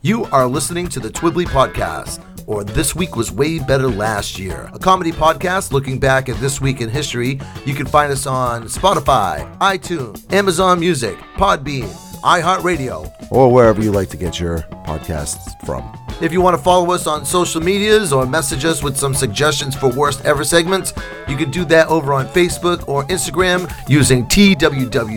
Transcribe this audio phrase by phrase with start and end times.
[0.00, 4.70] You are listening to the Twibbly Podcast, or This Week Was Way Better Last Year,
[4.72, 7.40] a comedy podcast looking back at this week in history.
[7.66, 11.88] You can find us on Spotify, iTunes, Amazon Music, Podbean,
[12.20, 15.82] iHeartRadio, or wherever you like to get your podcasts from.
[16.22, 19.74] If you want to follow us on social medias or message us with some suggestions
[19.74, 20.92] for worst ever segments,
[21.28, 25.08] you can do that over on Facebook or Instagram using TWWWBLY.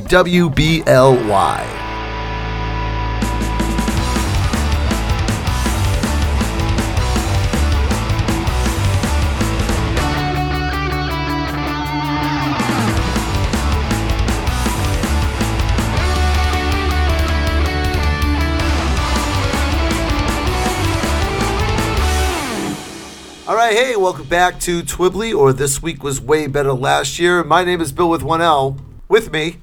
[23.71, 27.41] Right, hey, welcome back to Twibbly, or This Week Was Way Better Last Year.
[27.41, 28.77] My name is Bill with 1L.
[29.07, 29.59] With me,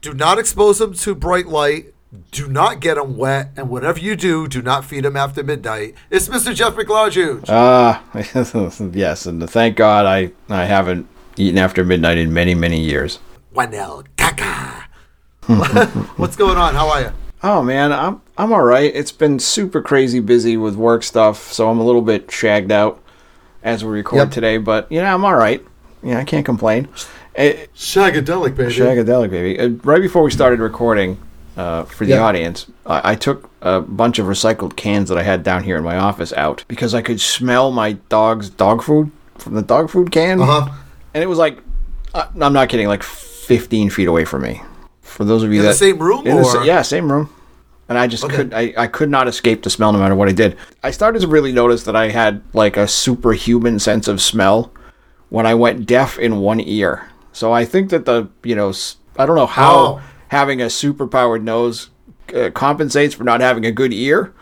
[0.00, 1.92] do not expose them to bright light,
[2.30, 5.96] do not get them wet, and whatever you do, do not feed them after midnight.
[6.08, 6.54] It's Mr.
[6.54, 7.46] Jeff McLarge.
[7.48, 8.00] Ah,
[8.94, 13.18] yes, and thank God I, I haven't eaten after midnight in many, many years.
[13.56, 14.84] 1L, caca.
[16.16, 16.76] What's going on?
[16.76, 17.12] How are you?
[17.42, 18.90] Oh man, I'm I'm all right.
[18.92, 23.00] It's been super crazy busy with work stuff, so I'm a little bit shagged out
[23.62, 24.30] as we record Yep.
[24.32, 24.56] today.
[24.58, 25.64] But you know, I'm all right.
[26.02, 26.88] Yeah, I can't complain.
[27.36, 28.72] Eh, Shagadelic, baby.
[28.72, 29.60] Shagadelic, baby.
[29.60, 31.18] Uh, right before we started recording
[31.56, 32.24] uh, for the Yeah.
[32.24, 35.84] audience, I, I took a bunch of recycled cans that I had down here in
[35.84, 40.10] my office out because I could smell my dog's dog food from the dog food
[40.10, 40.68] can, Uh-huh.
[41.14, 41.58] and it was like,
[42.12, 44.62] uh, I'm not kidding, like 15 feet away from me.
[45.02, 47.10] For those of you In that the same room, in the sa- or- yeah, same
[47.12, 47.28] room.
[47.92, 48.36] And I just Okay.
[48.36, 50.56] could I, I could not escape the smell no matter what I did.
[50.82, 54.72] I started to really notice that I had like a superhuman sense of smell
[55.28, 57.06] when I went deaf in one ear.
[57.32, 58.72] So I think that the you know
[59.18, 60.00] I don't know how Oh.
[60.28, 61.90] having a superpowered nose
[62.34, 64.32] uh, compensates for not having a good ear,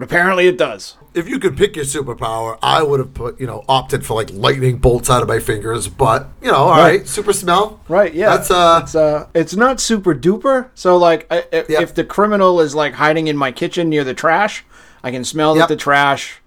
[0.00, 0.96] but apparently it does.
[1.12, 4.30] if you could pick your superpower, I would have put, you know, opted for like
[4.32, 5.88] lightning bolts out of my fingers.
[5.88, 7.06] But you know, all right, Right.
[7.06, 7.80] super smell.
[7.86, 8.30] Right, yeah.
[8.34, 10.70] That's uh, it's uh it's not super duper.
[10.74, 11.82] So like I, I- Yeah.
[11.82, 14.64] if the criminal is like hiding in my kitchen near the trash,
[15.04, 15.68] I can smell Yep.
[15.68, 16.40] that the trash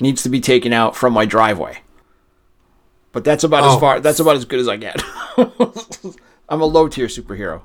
[0.00, 1.80] needs to be taken out from my driveway.
[3.10, 3.74] But that's about Oh.
[3.74, 5.02] as far that's about as good as I get.
[6.48, 7.62] I'm a low tier superhero.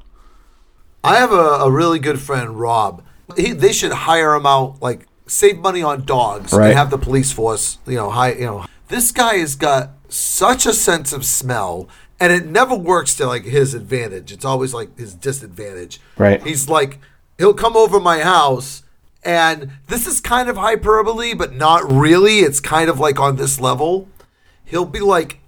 [1.04, 1.36] I have a,
[1.68, 3.04] a really good friend, Rob.
[3.38, 6.68] He, they should hire him out, like save money on dogs Right.
[6.70, 8.66] and have the police force, you know, high, you know.
[8.88, 11.88] This guy has got such a sense of smell,
[12.20, 14.32] and it never works to like his advantage.
[14.32, 16.00] It's always like his disadvantage.
[16.18, 16.42] Right.
[16.46, 17.00] He's like,
[17.38, 18.84] he'll come over my house,
[19.24, 22.40] and this is kind of hyperbole, but not really.
[22.40, 24.08] It's kind of like on this level.
[24.64, 25.40] He'll be like,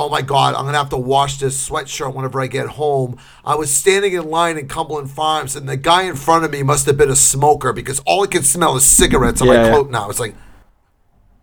[0.00, 3.18] Oh my God, I'm gonna have to wash this sweatshirt whenever I get home.
[3.44, 6.62] I was standing in line in Cumberland Farms, and the guy in front of me
[6.62, 9.64] must have been a smoker because all I can smell is cigarettes on Yeah, my
[9.68, 9.74] yeah.
[9.74, 10.08] coat now.
[10.08, 10.34] It's like,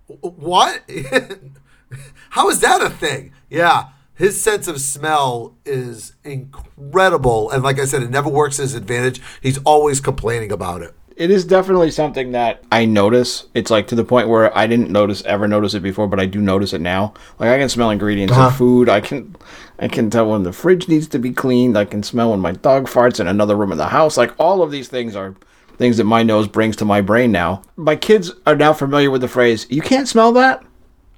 [0.08, 0.82] what?
[2.32, 3.32] How is that a thing?
[3.48, 8.64] Yeah, his sense of smell is incredible, and like I said, it never works to
[8.64, 9.22] his advantage.
[9.40, 10.96] He's always complaining about it.
[11.18, 13.48] It is definitely something that I notice.
[13.56, 16.28] It's like to the point where I didn't notice ever notice it before, but I
[16.28, 17.16] do notice it now.
[17.40, 18.50] Like I can smell ingredients Uh-huh.
[18.50, 18.88] in food.
[18.88, 19.36] I can
[19.80, 21.76] I can tell when the fridge needs to be cleaned.
[21.76, 24.16] I can smell when my dog farts in another room in the house.
[24.16, 25.34] Like all of these things are
[25.78, 27.64] things that my nose brings to my brain now.
[27.76, 30.64] My kids are now familiar with the phrase, "You can't smell that."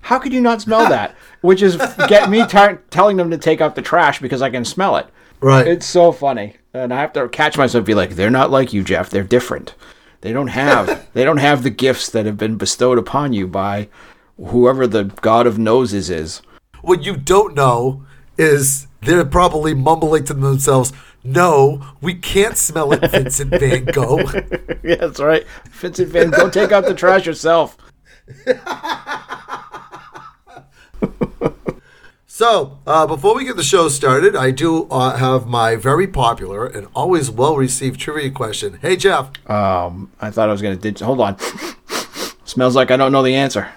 [0.02, 1.14] How could you not smell that?
[1.42, 1.76] Which is
[2.08, 5.08] get me tar- telling them to take out the trash because I can smell it.
[5.42, 5.68] Right.
[5.68, 8.74] It's so funny, and I have to catch myself and be like, "They're not like
[8.74, 9.10] you, Jeff.
[9.10, 9.74] They're different.
[10.22, 13.88] They don't have they don't have the gifts that have been bestowed upon you by
[14.38, 16.42] whoever the god of noses is."
[16.82, 18.06] What you don't know
[18.38, 20.92] is they're probably mumbling to themselves,
[21.24, 24.30] "No, we can't smell it, Vincent Van Gogh."
[24.84, 25.46] yeah, that's right.
[25.72, 27.78] Vincent Van, go take out the trash yourself.
[32.40, 36.66] So, uh, before we get the show started, I do uh, have my very popular
[36.66, 38.80] and always well received trivia question.
[38.82, 39.32] Hey, Jeff.
[39.50, 40.78] Um, I thought I was gonna.
[40.78, 41.38] Dig- Hold on.
[42.46, 43.68] Smells like I don't know the answer.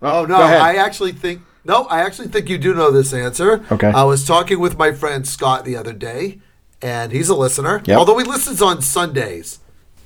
[0.00, 0.36] Oh, no.
[0.36, 1.42] I actually think.
[1.66, 3.62] No, I actually think you do know this answer.
[3.70, 3.88] Okay.
[3.88, 6.40] I was talking with my friend Scott the other day,
[6.80, 7.82] and he's a listener.
[7.84, 7.98] Yep.
[7.98, 9.58] Although he listens on Sundays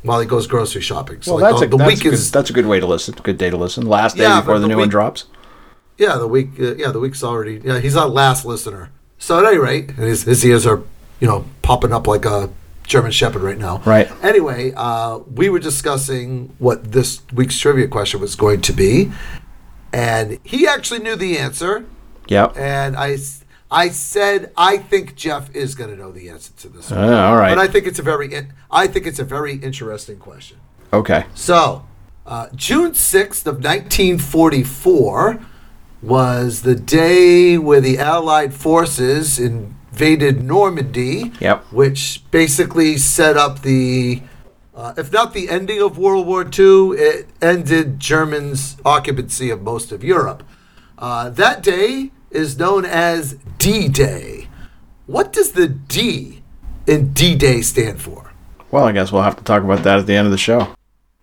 [0.03, 1.23] while he goes grocery shopping.
[1.23, 2.81] So Well, like, that's the, a the that's week good, is that's a good way
[2.81, 3.15] to listen.
[3.23, 3.87] Good day to listen.
[3.87, 5.27] Last day Yeah, before the, the new one drops.
[5.99, 6.51] Yeah, the week.
[6.59, 7.61] Uh, yeah, the week's already.
[7.65, 8.91] Yeah, he's our last listener.
[9.19, 10.83] So at any rate, and his, his ears are,
[11.21, 12.51] you know, popping up like a
[12.87, 13.79] German Shepherd right now.
[13.87, 14.11] Right.
[14.23, 19.11] Anyway, uh, we were discussing what this week's trivia question was going to be,
[19.93, 21.87] and he actually knew the answer.
[22.29, 22.57] Yep.
[22.59, 23.17] And I,
[23.71, 26.91] I said I think Jeff is going to know the answer to this.
[26.91, 27.01] one.
[27.03, 27.51] Uh, all right.
[27.55, 30.59] But I think it's a very, in- I think it's a very interesting question.
[30.93, 31.25] Okay.
[31.35, 31.87] So,
[32.27, 35.41] uh, June 6th of 1944
[36.03, 41.65] was the day where the Allied forces invaded Normandy, Yep.
[41.73, 44.23] which basically set up the,
[44.75, 49.91] uh, if not the ending of World War II, it ended Germans' occupancy of most
[49.93, 50.43] of Europe.
[50.99, 54.49] Uh, that day is known as D Day.
[55.07, 56.43] What does the D
[56.87, 58.33] in D Day stand for?
[58.71, 60.69] Well, I guess we'll have to talk about that at the end of the show.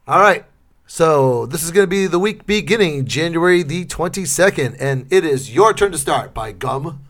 [0.07, 0.45] All right.
[0.93, 5.51] So this is going to be the week beginning January the 22nd, and it is
[5.51, 7.03] your turn to start by Gum.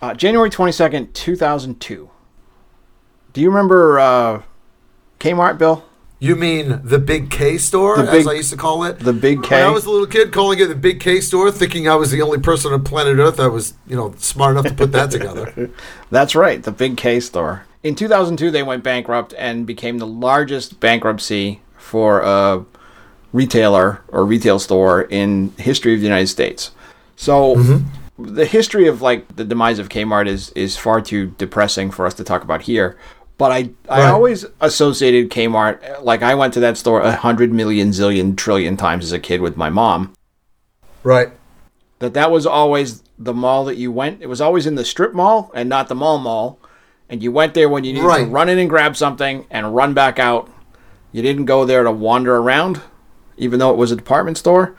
[0.00, 2.10] Uh, January 22nd, 2002.
[3.32, 4.42] Do you remember uh,
[5.18, 5.84] Kmart, Bill?
[6.20, 9.00] You mean the Big K store, The as Big- I used to call it?
[9.00, 9.56] the Big K?
[9.56, 12.12] When I was a little kid, calling it the Big K store, thinking I was
[12.12, 15.10] the only person on planet Earth that was, you know, smart enough to put that
[15.10, 15.72] together.
[16.12, 17.66] That's right, the Big K store.
[17.82, 22.64] In 2002, they went bankrupt and became the largest bankruptcy for a
[23.34, 26.70] retailer or retail store in history of the United States.
[27.16, 28.32] So, mm-hmm.
[28.34, 32.14] the history of like the demise of Kmart is is far too depressing for us
[32.14, 32.96] to talk about here.
[33.36, 34.10] But I I Right.
[34.10, 39.04] always associated Kmart like I went to that store a hundred million zillion trillion times
[39.04, 40.12] as a kid with my mom.
[41.02, 41.30] right.
[41.98, 44.22] that that was always the mall that you went.
[44.22, 46.58] It was always in the strip mall and not the mall mall.
[47.08, 49.92] And you went there when you needed to run in and grab something and run
[49.94, 50.50] back out.
[51.12, 52.80] You didn't go there to wander around,
[53.36, 54.74] even though it was a department store,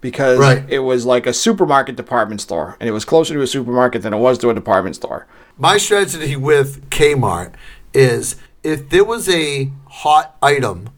[0.00, 0.64] because Right.
[0.68, 4.14] it was like a supermarket department store, and it was closer to a supermarket than
[4.14, 5.26] it was to a department store.
[5.58, 7.52] My strategy with Kmart
[7.92, 10.90] is if there was a hot item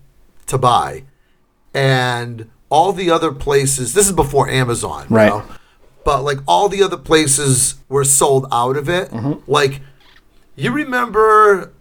[0.47, 1.05] to buy
[1.75, 5.29] and all the other places, this is before Amazon, you Right.
[5.29, 5.43] know,
[6.05, 9.11] but like all the other places were sold out of it.
[9.11, 9.50] Mm-hmm.
[9.50, 9.81] Like,
[10.56, 11.73] you remember,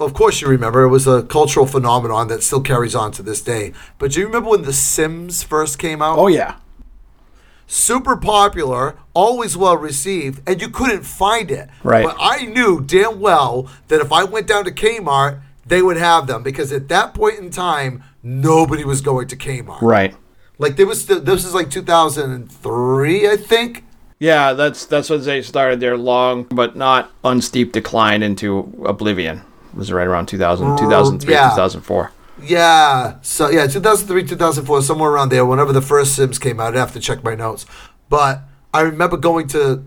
[0.00, 3.42] of course, you remember, it was a cultural phenomenon that still carries on to this
[3.42, 3.72] day.
[3.98, 6.18] But do you remember when The Sims first came out?
[6.18, 6.56] Oh yeah,
[7.66, 11.68] super popular, always well received, and you couldn't find it.
[11.84, 12.04] Right.
[12.04, 16.26] But I knew damn well that if I went down to Kmart, they would have
[16.26, 19.80] them because at that point in time, nobody was going to Kmart.
[19.82, 20.14] right.
[20.58, 23.84] Like there was st- this is like 2003, I think.
[24.18, 29.40] Yeah, that's that's when they started their long but not unsteep decline into oblivion.
[29.72, 31.50] It was right around 2000, 2003, yeah.
[31.50, 32.12] 2004.
[32.42, 33.16] Yeah.
[33.22, 35.44] So yeah, 2003, 2004, somewhere around there.
[35.46, 37.66] Whenever the first Sims came out, I'd have to check my notes.
[38.08, 38.42] But
[38.74, 39.84] I remember going to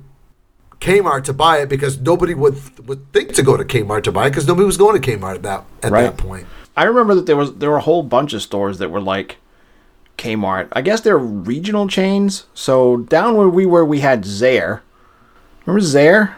[0.79, 2.57] Kmart to buy it because nobody would
[2.87, 5.35] would think to go to Kmart to buy it because nobody was going to Kmart
[5.35, 6.03] at that at Right.
[6.03, 6.45] that point.
[6.75, 9.37] I remember that there was there were a whole bunch of stores that were like
[10.17, 10.67] Kmart.
[10.73, 12.45] I guess they're regional chains.
[12.53, 14.81] So down where we were, we had Zayre.
[15.65, 16.35] Remember Zayre?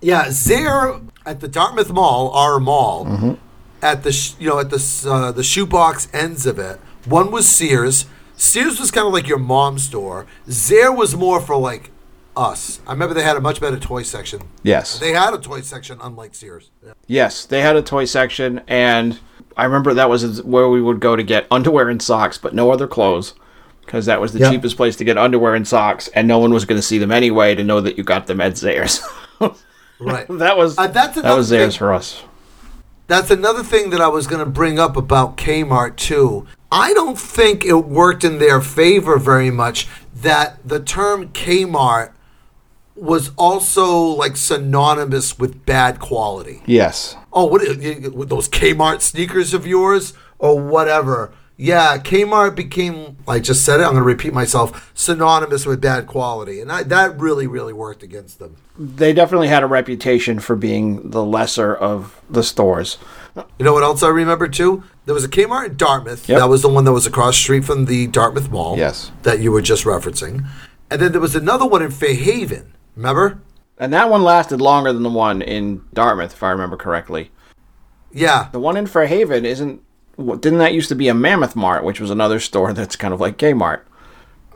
[0.00, 3.32] Yeah, there at the Dartmouth Mall, our mall, Mm-hmm.
[3.82, 6.78] at the sh- you know at the uh, the shoebox ends of it.
[7.06, 8.06] One was Sears.
[8.36, 10.26] Sears was kind of like your mom's store.
[10.48, 11.90] Zayre was more for like
[12.36, 12.80] us.
[12.86, 14.42] I remember they had a much better toy section.
[14.62, 14.98] Yes.
[14.98, 16.70] They had a toy section, unlike Sears.
[16.84, 16.92] Yeah.
[17.06, 19.18] Yes, they had a toy section, and
[19.56, 22.70] I remember that was where we would go to get underwear and socks, but no
[22.70, 23.32] other clothes,
[23.86, 24.52] because that was the Yep.
[24.52, 27.10] cheapest place to get underwear and socks, and no one was going to see them
[27.12, 29.00] anyway to know that you got them at Zayre's.
[30.00, 30.26] Right.
[30.30, 31.78] that was Uh, that's that was Zayre's thing.
[31.78, 32.22] for us.
[33.08, 36.46] That's another thing that I was going to bring up about Kmart too.
[36.72, 42.10] I don't think it worked in their favor very much that the term Kmart
[42.96, 46.62] was also like synonymous with bad quality.
[46.66, 47.14] Yes.
[47.32, 51.30] Oh, what you- with those Kmart sneakers of yours or whatever?
[51.58, 53.16] Yeah, Kmart became.
[53.26, 53.84] I just said it.
[53.84, 54.92] I'm going to repeat myself.
[54.94, 58.56] Synonymous with bad quality, and I, that really, really worked against them.
[58.78, 62.98] They definitely had a reputation for being the lesser of the stores.
[63.36, 64.84] You know what else I remember too?
[65.06, 66.28] There was a Kmart in Dartmouth.
[66.28, 66.38] Yep.
[66.38, 68.76] That was the one that was across the street from the Dartmouth Mall.
[68.76, 69.10] Yes.
[69.22, 70.46] That you were just referencing.
[70.90, 72.74] And then there was another one in Fairhaven.
[72.96, 73.40] Remember?
[73.78, 77.30] And that one lasted longer than the one in Dartmouth, if I remember correctly.
[78.12, 78.48] Yeah.
[78.52, 79.82] The one in Fairhaven isn't.
[80.16, 83.14] What- Didn't that used to be a Mammoth Mart, which was another store that's kind
[83.14, 83.80] of like Kmart?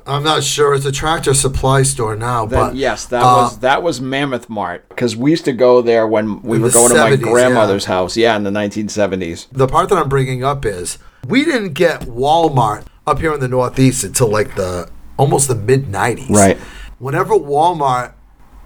[0.06, 0.74] I'm not sure.
[0.74, 4.48] It's a tractor supply store now, Then, but yes, that uh, was that was Mammoth
[4.48, 7.84] Mart because we used to go there when we were going to my 70s, grandmother's
[7.84, 8.16] house.
[8.16, 9.46] Yeah, in the 1970s.
[9.52, 10.98] the part that I'm bringing up is
[11.28, 15.84] we didn't get Walmart up here in the Northeast until like the almost the mid
[15.86, 16.30] 90s.
[16.30, 16.56] Right.
[16.98, 18.14] Whenever Walmart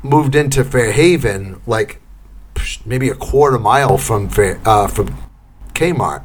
[0.02, 2.00] moved into Fairhaven, like
[2.86, 5.16] maybe a quarter mile from Fair, uh, from
[5.74, 6.22] Kmart,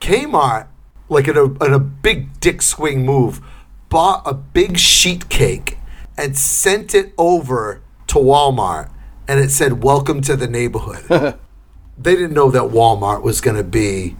[0.00, 0.66] Kmart,
[1.08, 3.40] like in a, in a big dick swing move,
[3.88, 5.78] bought a big sheet cake
[6.16, 8.90] and sent it over to Walmart,
[9.28, 11.38] and it said "Welcome to the neighborhood."
[11.98, 14.16] they didn't know that Walmart was going to be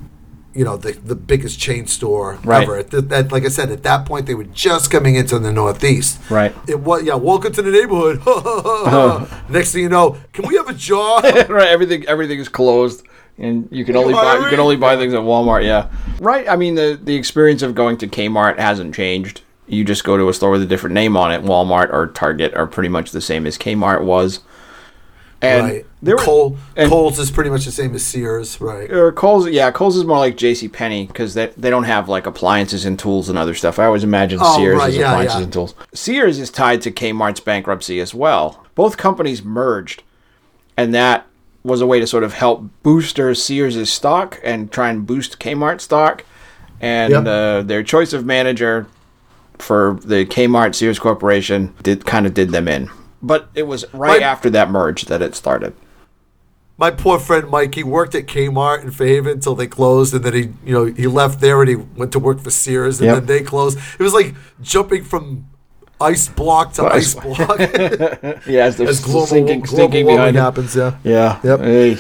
[0.53, 2.63] you know the the biggest chain store Right.
[2.65, 2.77] ever.
[2.79, 5.53] At th- that, like I said, at that point they were just coming into the
[5.53, 6.19] Northeast.
[6.31, 6.55] Right.
[6.69, 7.15] It was yeah.
[7.15, 8.21] Welcome to the neighborhood.
[8.27, 9.27] Uh-huh.
[9.49, 11.25] Next thing you know, can we have a job?
[11.49, 11.69] right.
[11.69, 13.07] Everything everything is closed,
[13.41, 15.65] and you can only buy you can only buy things at Walmart.
[15.65, 15.89] Yeah.
[16.21, 16.49] Right.
[16.49, 19.43] I mean the the experience of going to Kmart hasn't changed.
[19.67, 21.43] You just go to a store with a different name on it.
[21.43, 24.41] Walmart or Target are pretty much the same as Kmart was.
[25.43, 25.87] And right.
[26.03, 28.61] there were Cole, and- Kohl's is pretty much the same as Sears.
[28.61, 28.91] Right.
[28.93, 30.69] or Kohl's, yeah, Kohl's is more like J.C.
[30.69, 33.79] Penney because they, they don't have like appliances and tools and other stuff.
[33.79, 35.45] I always imagine Oh, Sears right, as yeah, appliances yeah.
[35.45, 35.75] and tools.
[35.95, 38.67] Sears is tied to Kmart's bankruptcy as well.
[38.75, 40.03] Both companies merged,
[40.77, 41.27] and that
[41.63, 45.81] was a way to sort of help booster Sears' stock and try and boost Kmart
[45.81, 46.25] stock.
[46.81, 47.27] And Yep.
[47.27, 48.87] uh, their choice of manager
[49.59, 52.89] for the Kmart Sears Corporation did kind of did them in.
[53.23, 55.75] But it was right My- after that merge that it started.
[56.79, 60.33] My poor friend Mike, he worked at Kmart in Fayetteville until they closed, and then
[60.33, 63.17] he, you know, he left there and he went to work for Sears, and Yep.
[63.17, 63.79] then they closed.
[63.99, 65.45] It was like jumping from
[66.01, 67.59] ice block to ice Ice- block
[68.47, 70.75] Yeah, as, as global, sinking, global sinking warming behind happens.
[70.77, 70.97] Yeah.
[71.05, 71.41] Yeah.
[71.45, 71.61] Yep.
[71.61, 71.99] Hey.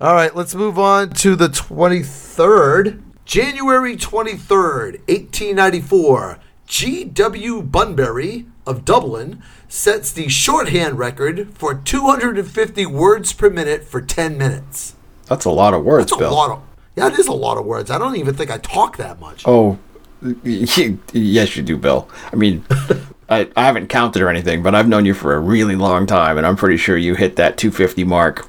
[0.00, 3.02] All right, let's move on to the 23rd.
[3.24, 6.38] January 23rd, 1894.
[6.66, 7.62] G.W.
[7.62, 14.94] Bunbury of Dublin sets the shorthand record for 250 words per minute for 10 minutes.
[15.26, 16.32] That's a lot of words, That's a Bill.
[16.32, 16.62] lot of
[16.96, 17.90] Yeah, it is a lot of words.
[17.90, 19.42] I don't even think I talk that much.
[19.46, 19.78] Oh,
[20.42, 22.08] yes, you do, Bill.
[22.32, 22.64] I mean,
[23.28, 26.38] I, I haven't counted or anything, but I've known you for a really long time,
[26.38, 28.46] and I'm pretty sure you hit that 250 mark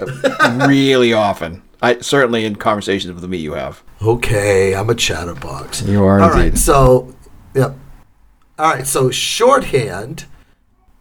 [0.00, 1.62] uh, really often.
[1.82, 3.82] I certainly in conversations with me you have.
[4.00, 5.82] Okay, I'm a chatterbox.
[5.82, 6.58] You are All right, indeed.
[6.58, 7.14] so
[7.54, 7.76] yep.
[8.58, 10.24] All right, so shorthand.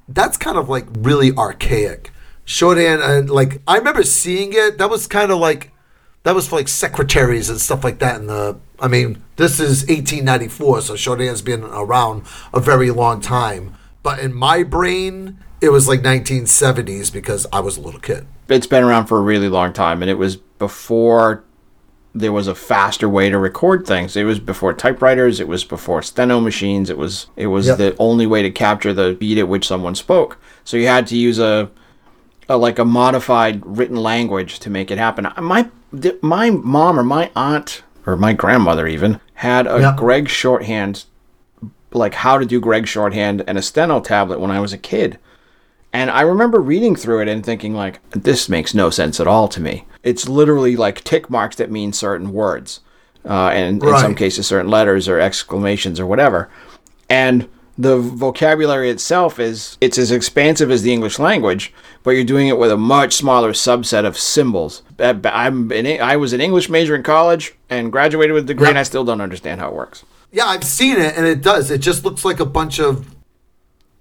[0.08, 2.12] That's kind of like really archaic.
[2.44, 4.78] Shorthand, and like I remember seeing it.
[4.78, 5.72] That was kind of like
[6.26, 8.20] that was for like secretaries and stuff like that.
[8.20, 13.76] In the, I mean, this is 1894, so shorthand's been around a very long time.
[14.04, 18.28] But in my brain, it was like 1970s because I was a little kid.
[18.50, 21.44] It's been around for a really long time, and it was before
[22.14, 24.16] there was a faster way to record things.
[24.16, 25.40] It was before typewriters.
[25.40, 26.90] It was before steno machines.
[26.90, 27.78] It was it was Yep.
[27.78, 30.38] the only way to capture the beat at which someone spoke.
[30.64, 31.70] So you had to use a,
[32.48, 35.28] a like a modified written language to make it happen.
[35.42, 35.70] My
[36.02, 39.98] th- my mom or my aunt or my grandmother even had a Yep.
[39.98, 41.06] Gregg shorthand,
[41.92, 45.18] like how to do Gregg shorthand and a steno tablet when I was a kid.
[45.94, 49.48] And I remember reading through it and thinking, like, this makes no sense at all
[49.48, 49.86] to me.
[50.04, 52.82] It's literally like tick marks that mean certain words,
[53.24, 56.50] uh, and in some cases, certain letters or exclamations or whatever.
[57.10, 57.48] And
[57.78, 62.58] the vocabulary itself is it's as expansive as the English language, but you're doing it
[62.58, 64.82] with a much smaller subset of symbols.
[64.98, 68.70] Uh, I'm an, I was an English major in college and graduated with a degree,
[68.70, 70.06] and I still don't understand how it works.
[70.32, 71.70] Yeah, I've seen it, and it does.
[71.72, 73.14] It just looks like a bunch of,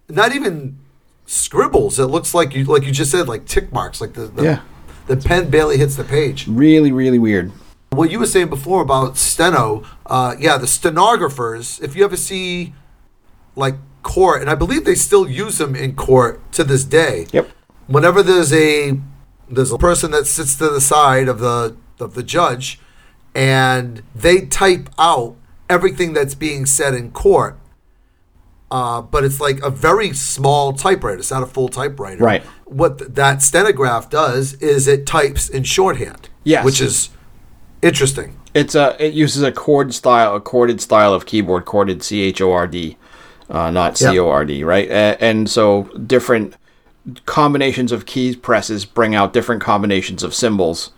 [0.08, 0.78] not even
[1.26, 1.98] scribbles.
[1.98, 4.00] It looks like you, like you just said, like tick marks.
[4.00, 4.60] Like the the, Yeah.
[5.06, 6.46] the pen barely hits the page.
[6.46, 7.50] Really, really weird.
[7.90, 11.78] What you were saying before about steno, uh, yeah, the stenographers.
[11.80, 12.74] If you ever see,
[13.56, 17.26] like court, and I believe they still use them in court to this day.
[17.32, 17.48] Yep.
[17.86, 18.98] Whenever there's a
[19.50, 22.78] there's a person that sits to the side of the of the judge,
[23.34, 25.36] and they type out
[25.68, 27.58] everything that's being said in court.
[28.70, 31.18] Uh, but it's like a very small typewriter.
[31.18, 32.24] It's not a full typewriter.
[32.24, 32.42] Right.
[32.64, 36.28] What th- that stenograph does is it types in shorthand.
[36.42, 36.64] Yes.
[36.64, 37.10] Which is
[37.82, 38.40] interesting.
[38.52, 42.40] It's a it uses a chord style, a chorded style of keyboard, chorded C H
[42.40, 42.96] O R D,
[43.50, 44.10] uh, not Yep.
[44.12, 44.88] C O R D, right?
[44.88, 46.56] A- and so different
[47.26, 50.90] combinations of keys presses bring out different combinations of symbols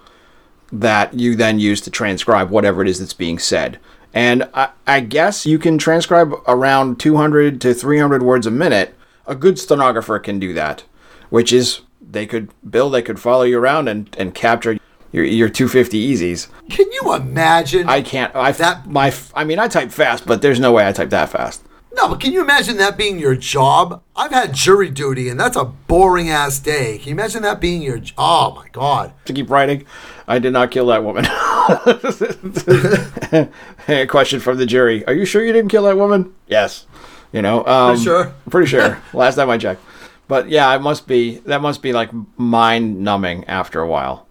[0.72, 3.78] that you then use to transcribe whatever it is that's being said.
[4.14, 8.94] And I, I guess you can transcribe around 200 to 300 words a minute.
[9.26, 10.84] A good stenographer can do that,
[11.28, 14.78] which is they could Bill, they could follow you around and, and capture
[15.12, 16.48] your your 250 easies.
[16.70, 17.88] Can you imagine?
[17.88, 18.34] I can't.
[18.34, 19.12] I that my.
[19.34, 21.62] I mean, I type fast, but there's no way I type that fast.
[21.96, 24.02] No, but can you imagine that being your job?
[24.14, 26.98] I've had jury duty, and that's a boring ass day.
[26.98, 27.98] Can you imagine that being your?
[27.98, 29.12] j- Oh my god.
[29.24, 29.84] To keep writing,
[30.28, 31.24] I did not kill that woman.
[33.86, 36.34] hey, question from the jury: Are you sure you didn't kill that woman?
[36.46, 36.86] Yes.
[37.32, 37.64] You know.
[37.66, 38.34] Um, Pretty sure.
[38.50, 39.02] Pretty sure.
[39.12, 39.82] Last time I checked.
[40.28, 41.38] But yeah, it must be.
[41.46, 44.26] That must be like mind numbing after a while.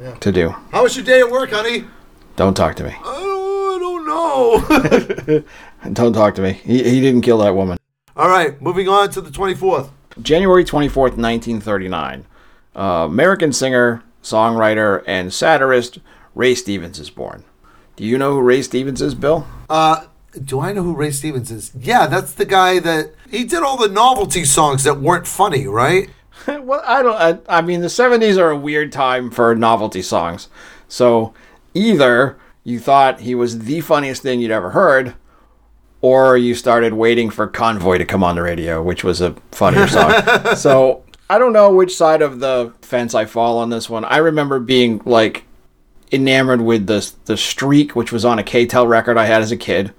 [0.00, 0.14] Yeah.
[0.14, 0.50] To do.
[0.70, 1.84] How was your day at work, honey?
[2.36, 2.94] Don't talk to me.
[3.04, 5.44] Oh, I don't know.
[5.92, 6.52] Don't talk to me.
[6.52, 7.78] He, he didn't kill that woman.
[8.16, 9.90] All right, moving on to the twenty fourth.
[10.20, 12.26] January 24th, 1939.
[12.76, 15.98] Uh, American singer, songwriter, and satirist
[16.34, 17.44] Ray Stevens is born.
[17.96, 19.46] Do you know who Ray Stevens is, Bill?
[19.68, 20.06] Uh,
[20.44, 21.72] do I know who Ray Stevens is?
[21.78, 26.10] Yeah, that's the guy that he did all the novelty songs that weren't funny, right?
[26.48, 27.46] well, I don't.
[27.48, 30.48] I, I mean, the '70s are a weird time for novelty songs.
[30.88, 31.32] So
[31.72, 35.14] either you thought he was the funniest thing you'd ever heard,
[36.04, 39.88] or you started waiting for Convoy to come on the radio, which was a funnier
[39.88, 40.12] song.
[40.56, 44.04] so I don't know which side of the fence I fall on this one.
[44.04, 45.44] I remember being like
[46.12, 49.56] enamored with the the Streak, which was on a K-tel record I had as a
[49.56, 49.94] kid,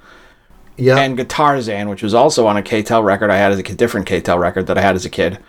[0.77, 0.97] Yeah.
[0.99, 4.05] and Guitarzan, which was also on a K-tel record I had as a kid, different
[4.05, 5.39] K-tel record that I had as a kid,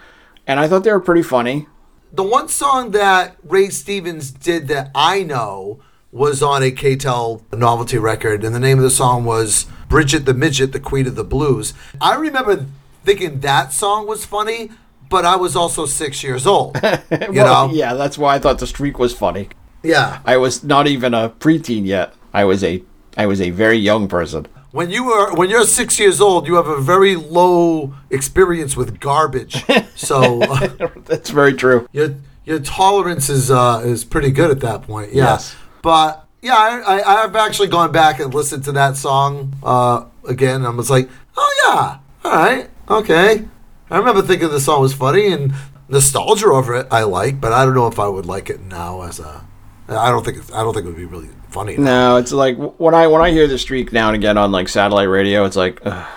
[0.46, 1.66] and I thought they were pretty funny.
[2.12, 5.80] the one song that Ray Stevens did that I know
[6.16, 10.34] was on a KTEL novelty record, and the name of the song was Bridget the
[10.34, 11.74] Midget, the Queen of the Blues.
[12.00, 12.66] I remember
[13.04, 14.70] thinking that song was funny,
[15.10, 16.76] but I was also six years old.
[16.82, 17.74] You Well, know?
[17.74, 19.48] yeah, that's why I thought the Streak was funny.
[19.82, 20.20] Yeah.
[20.24, 22.14] I was not even a preteen yet.
[22.32, 22.82] I was a
[23.16, 24.46] I was a very young person.
[24.72, 28.98] When you are when you're six years old, you have a very low experience with
[29.00, 29.62] garbage.
[29.94, 31.88] So uh, That's very true.
[31.92, 35.12] your your tolerance is uh, is pretty good at that point.
[35.12, 35.24] Yeah.
[35.32, 35.54] Yes.
[35.86, 40.56] But yeah, I, I I've actually gone back and listened to that song uh, again.
[40.56, 43.44] And I was like, oh yeah, all right, okay.
[43.88, 45.54] I remember thinking the song was funny and
[45.88, 46.88] nostalgia over it.
[46.90, 49.46] I like, but I don't know if I would like it now as a.
[49.86, 51.76] I don't think it's, I don't think it would be really funny.
[51.76, 51.84] now.
[51.84, 54.68] No, it's like when I when I hear the Streak now and again on like
[54.68, 56.08] satellite radio, it's like ugh.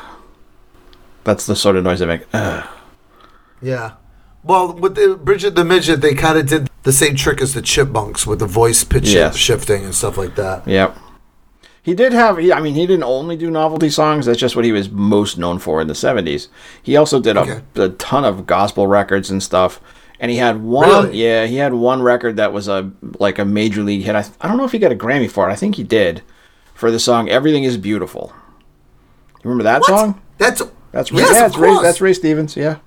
[1.26, 2.22] that's the sort of noise I make.
[2.34, 2.68] Ugh.
[3.62, 3.92] Yeah.
[4.42, 7.62] Well, with the Bridget the Midget, they kind of did the same trick as the
[7.62, 9.36] Chipmunks with the voice pitch Yes.
[9.36, 10.68] shifting and stuff like that.
[10.68, 10.98] Yep.
[11.82, 12.38] He did have.
[12.38, 14.26] He, I mean, he didn't only do novelty songs.
[14.26, 16.48] That's just what he was most known for in the '70s.
[16.84, 17.62] He also did a, Okay.
[17.76, 19.80] a ton of gospel records and stuff.
[20.20, 20.88] And he had one.
[20.90, 21.24] Really?
[21.24, 24.16] Yeah, he had one record that was a like a major league hit.
[24.16, 25.54] I, I don't know if he got a Grammy for it.
[25.54, 26.22] I think he did
[26.76, 28.34] for the song "Everything Is Beautiful."
[29.38, 29.88] You remember that What?
[29.88, 30.22] song?
[30.38, 32.58] That's That's Ray, yes, yeah, of it's Ray, that's Ray Stevens.
[32.58, 32.78] Yeah,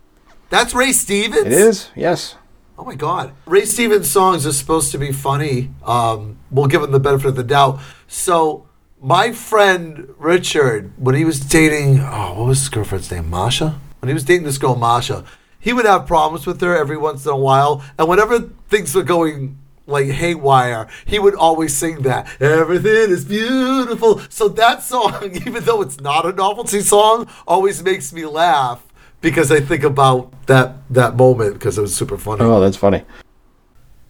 [0.51, 1.47] That's Ray Stevens.
[1.47, 1.89] it is.
[1.97, 2.37] Yes.
[2.83, 5.71] Oh my God, Ray Stevens songs are supposed to be funny.
[5.85, 7.79] Um, we'll give him the benefit of the doubt.
[8.09, 8.67] So
[9.01, 13.31] my friend Richard, when he was dating, oh, what was his girlfriend's name?
[13.31, 13.79] Masha.
[14.01, 15.25] When he was dating this girl Masha,
[15.61, 19.05] he would have problems with her every once in a while, and whenever things were
[19.05, 24.19] going like haywire, he would always sing that everything is beautiful.
[24.29, 28.85] So that song, even though it's not a novelty song, always makes me laugh
[29.23, 32.43] because I think about that that moment because it was super funny.
[32.43, 33.05] Oh, that's funny.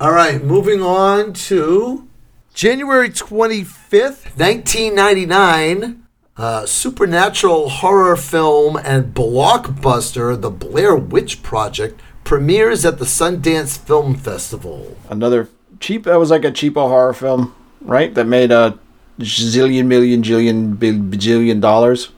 [0.01, 2.09] All right, moving on to
[2.55, 6.01] January 25th, 1999.
[6.35, 14.15] Uh, supernatural horror film and blockbuster The Blair Witch Project premieres at the Sundance Film
[14.17, 14.97] Festival.
[15.11, 16.05] Another cheap.
[16.05, 18.13] That was like a cheapo horror film, right?
[18.15, 18.79] That made a
[19.21, 22.09] zillion, million, jillion, bajillion dollars.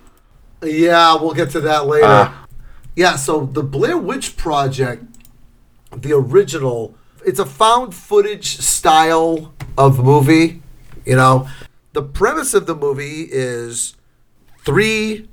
[0.63, 2.07] Yeah, we'll get to that later.
[2.07, 2.44] Ah.
[2.97, 5.05] Yeah, so the Blair Witch Project,
[5.97, 6.95] the original,
[7.27, 10.63] it's a found footage style of movie.
[11.05, 11.49] You know,
[11.93, 13.95] the premise of the movie is
[14.65, 15.29] three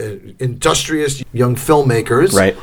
[0.00, 0.04] uh,
[0.38, 2.56] industrious young filmmakers Right.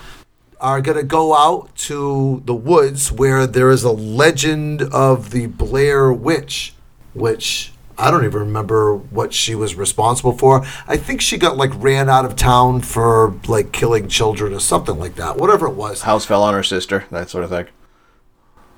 [0.59, 5.47] are going to go out to the woods where there is a legend of the
[5.47, 6.73] Blair Witch,
[7.13, 10.65] which I don't even remember what she was responsible for.
[10.87, 14.97] I think she got like ran out of town for like killing children or something
[14.97, 15.37] like that.
[15.37, 16.03] Whatever it was.
[16.03, 17.05] House fell on her sister.
[17.11, 17.67] That sort of thing.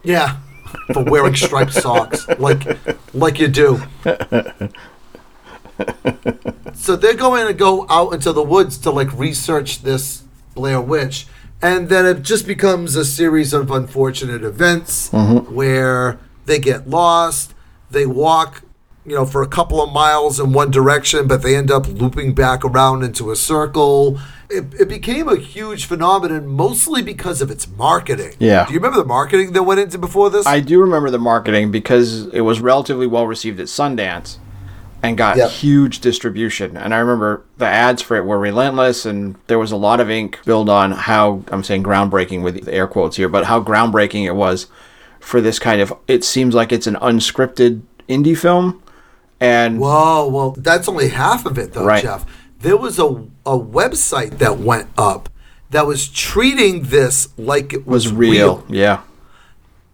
[0.03, 0.37] Yeah.
[0.93, 2.77] For wearing striped socks, like
[3.13, 3.81] like you do.
[6.73, 10.23] so they're going to go out into the woods to like research this
[10.55, 11.27] Blair Witch,
[11.61, 15.53] and then it just becomes a series of unfortunate events mm-hmm.
[15.53, 17.53] where they get lost.
[17.89, 18.63] They walk,
[19.05, 22.33] you know, for a couple of miles in one direction, but they end up looping
[22.33, 24.19] back around into a circle.
[24.49, 28.33] It, it became a huge phenomenon, mostly because of its marketing.
[28.37, 28.65] Yeah.
[28.65, 30.45] Do you remember the marketing that went into before this?
[30.45, 34.37] I do remember the marketing because it was relatively well received at Sundance
[35.01, 35.49] and got Yep.
[35.49, 36.77] huge distribution.
[36.77, 40.11] And I remember the ads for it were relentless, and there was a lot of
[40.11, 44.25] ink built on how I'm saying groundbreaking with the air quotes here, but how groundbreaking
[44.25, 44.67] it was
[45.19, 45.91] for this kind of.
[46.07, 48.80] It seems like it's an unscripted indie film,
[49.41, 52.01] and Whoa, well, that's only half of it, though, Right.
[52.01, 52.25] Jeff.
[52.59, 53.07] There was a,
[53.45, 55.27] a website that went up
[55.71, 58.63] that was treating this like it was, was real.
[58.69, 59.01] Yeah.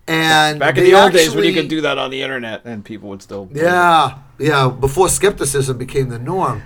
[0.07, 2.83] And Back in the old days when you could do that on the internet and
[2.83, 3.49] people would still.
[3.53, 6.63] Yeah, yeah, before skepticism became the norm.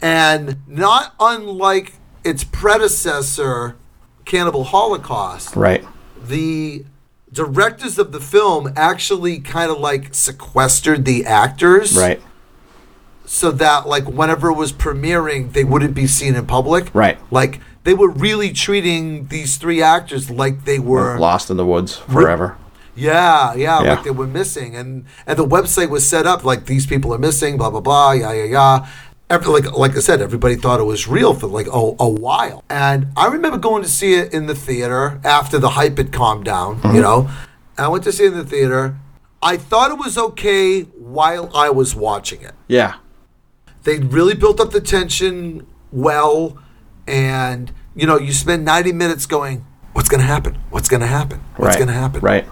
[0.00, 1.94] And not unlike
[2.24, 3.76] its predecessor,
[4.24, 5.84] Cannibal Holocaust, Right.
[6.26, 6.84] the
[7.34, 12.22] directors of the film actually kind of like sequestered the actors Right.
[13.26, 17.18] so that like whenever it was premiering they wouldn't be seen in public Right.
[17.30, 21.96] like they were really treating these three actors like they were Lost in the woods
[21.96, 22.56] forever.
[22.94, 23.90] yeah, yeah, Yeah.
[23.94, 27.18] like they were missing, and and the website was set up like these people are
[27.18, 28.86] missing, blah blah blah, yeah yeah yeah.
[29.30, 32.62] Every, like like I said, everybody thought it was real for like a, a while,
[32.68, 36.44] and I remember going to see it in the theater after the hype had calmed
[36.44, 36.76] down.
[36.76, 37.00] You mm-hmm.
[37.00, 37.30] know,
[37.78, 38.96] I went to see it in the theater.
[39.42, 42.94] I thought it was okay while I was watching it Yeah.
[43.82, 46.58] they really built up the tension well
[47.06, 51.06] and you know you spend 90 minutes going what's going to happen what's going to
[51.06, 51.78] happen what's right.
[51.78, 52.48] going to happen Right.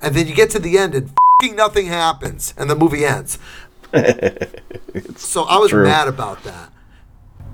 [0.00, 1.10] and then you get to the end and
[1.42, 3.38] fing nothing happens and the movie ends
[5.16, 5.84] so i was true.
[5.84, 6.70] mad about that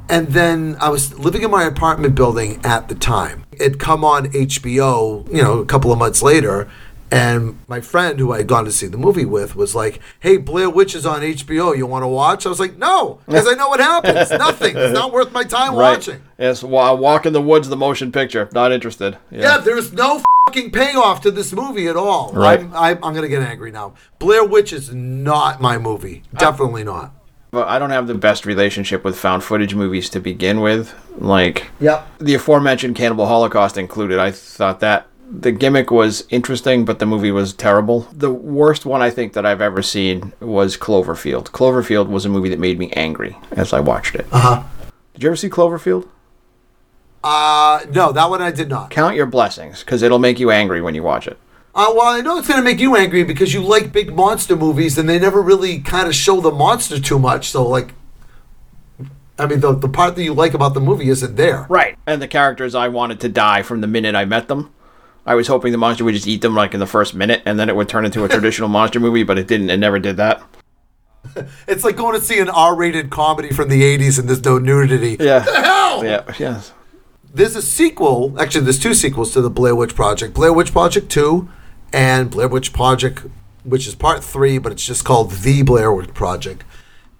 [0.08, 4.26] and then i was living in my apartment building at the time it come on
[4.26, 6.68] hbo you know a couple of months later
[7.10, 10.36] and my friend who I had gone to see the movie with was like, "Hey,
[10.36, 11.74] Blair Witch is on HBO.
[11.74, 14.30] You want to watch?" I was like, "No, because I know what happens.
[14.30, 14.76] Nothing.
[14.76, 15.92] It's not worth my time Right.
[15.96, 16.62] watching." Yes.
[16.62, 18.50] Wa- Walk in the Woods, the motion picture.
[18.52, 19.16] Not interested.
[19.30, 22.32] Yeah, there's no fucking payoff to this movie at all.
[22.32, 22.60] Right.
[22.60, 23.92] I'm, I'm, I'm gonna get angry now.
[24.18, 26.22] Blair Witch is not my movie.
[26.38, 27.14] Definitely not.
[27.50, 30.94] But I don't have the best relationship with found footage movies to begin with.
[31.18, 32.18] Like Yep.
[32.18, 34.18] the aforementioned Cannibal Holocaust included.
[34.18, 38.08] I thought that the gimmick was interesting, but the movie was terrible.
[38.12, 41.50] The worst one I think that I've ever seen was Cloverfield.
[41.50, 44.26] Cloverfield was a movie that made me angry as I watched it.
[44.32, 44.62] Uh huh.
[45.12, 46.08] Did you ever see Cloverfield?
[47.22, 48.90] Uh, no, that one I did not.
[48.90, 51.38] Count your blessings, because it'll make you angry when you watch it.
[51.74, 54.98] Uh, well, I know it's gonna make you angry because you like big monster movies,
[54.98, 57.50] and they never really kind of show the monster too much.
[57.50, 57.94] So, like,
[59.38, 61.66] I mean, the the part that you like about the movie isn't there.
[61.68, 61.96] Right.
[62.06, 64.72] And the characters I wanted to die from the minute I met them.
[65.26, 67.58] I was hoping the monster would just eat them like in the first minute, and
[67.58, 69.70] then it would turn into a traditional monster movie, but it didn't.
[69.70, 70.42] It never did that.
[71.66, 75.16] It's like going to see an R-rated comedy from the '80s, and there's no nudity.
[75.20, 75.40] Yeah.
[75.40, 76.04] The hell!
[76.04, 76.22] Yeah.
[76.38, 76.72] Yes.
[77.32, 78.34] There's a sequel.
[78.40, 81.48] Actually, there's two sequels to the Blair Witch Project: Blair Witch Project Two,
[81.92, 83.24] and Blair Witch Project,
[83.64, 86.64] which is part three, but it's just called the Blair Witch Project.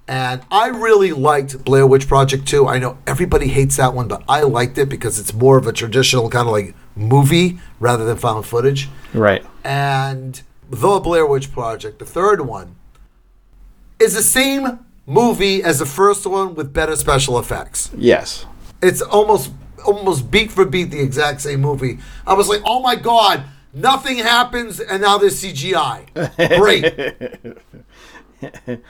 [0.07, 2.67] And I really liked Blair Witch Project Two.
[2.67, 5.73] I know everybody hates that one, but I liked it because it's more of a
[5.73, 8.89] traditional kind of like movie rather than found footage.
[9.13, 9.45] Right.
[9.65, 10.41] And
[10.71, 12.77] the Blair Witch Project, the third one,
[13.99, 18.45] is the same movie as the first one with better special effects Yes.
[18.83, 19.51] it's almost
[19.87, 21.99] almost beat for beat the exact same movie.
[22.27, 26.59] I was like, oh my god, nothing happens, and now there's CGI.
[26.59, 26.85] Great.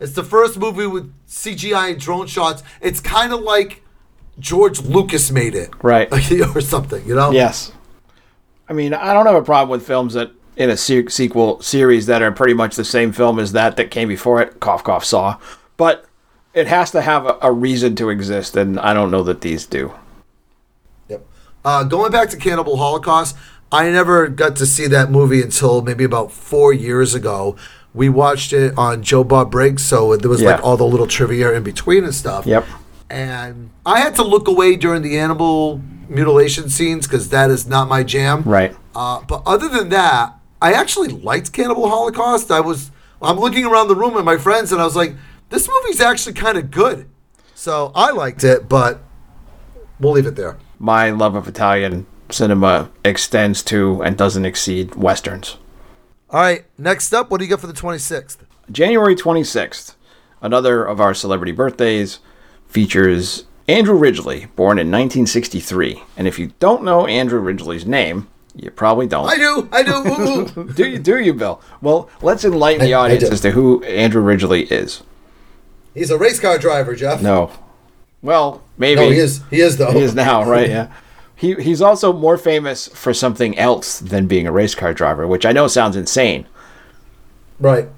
[0.00, 2.62] it's the first movie with CGI and drone shots.
[2.80, 3.82] It's kind of like
[4.38, 6.08] George Lucas made it, Right.
[6.54, 7.06] or something.
[7.06, 7.30] You know?
[7.30, 7.72] Yes.
[8.68, 12.06] I mean, I don't have a problem with films that in a se- sequel series
[12.06, 14.58] that are pretty much the same film as that that came before it.
[14.60, 15.38] Cough, cough, saw.
[15.76, 16.06] But
[16.54, 19.66] it has to have a, a reason to exist, and I don't know that these
[19.66, 19.92] do.
[21.66, 23.36] Uh, going back to Cannibal Holocaust,
[23.72, 27.56] I never got to see that movie until maybe about four years ago.
[27.92, 30.52] We watched it on Joe Bob Briggs, so there was Yeah.
[30.52, 32.46] like all the little trivia in between and stuff.
[32.46, 32.64] Yep.
[33.10, 37.88] And I had to look away during the animal mutilation scenes because that is not
[37.88, 38.44] my jam.
[38.46, 38.72] Right.
[38.94, 42.52] Uh, but other than that, I actually liked Cannibal Holocaust.
[42.52, 45.16] I was I'm looking around the room at my friends, and I was like,
[45.50, 47.08] this movie's actually kind of good.
[47.56, 49.00] So I liked it, but
[49.98, 50.58] we'll leave it there.
[50.78, 55.56] My love of Italian cinema extends to and doesn't exceed westerns.
[56.30, 58.38] All right, next up, what do you got for the 26th?
[58.70, 59.94] January 26th,
[60.42, 62.18] another of our celebrity birthdays,
[62.66, 66.02] features Andrew Ridgeley, born in 1963.
[66.16, 69.28] And if you don't know Andrew Ridgeley's name, you probably don't.
[69.28, 69.92] I do, I do.
[69.94, 70.72] Ooh, ooh.
[70.72, 71.60] do you, do you, Bill?
[71.80, 75.02] Well, let's enlighten the I- I audience as to who Andrew Ridgeley is.
[75.94, 77.22] He's a race car driver, Jeff.
[77.22, 77.52] No.
[78.26, 79.00] Well, maybe.
[79.00, 79.40] No, he is.
[79.50, 79.92] He is though.
[79.92, 80.68] He is now, right?
[80.68, 80.92] Yeah.
[81.38, 85.44] He, he's also more famous for something else than being a race car driver, which
[85.44, 86.46] I know sounds insane.
[87.60, 87.88] Right.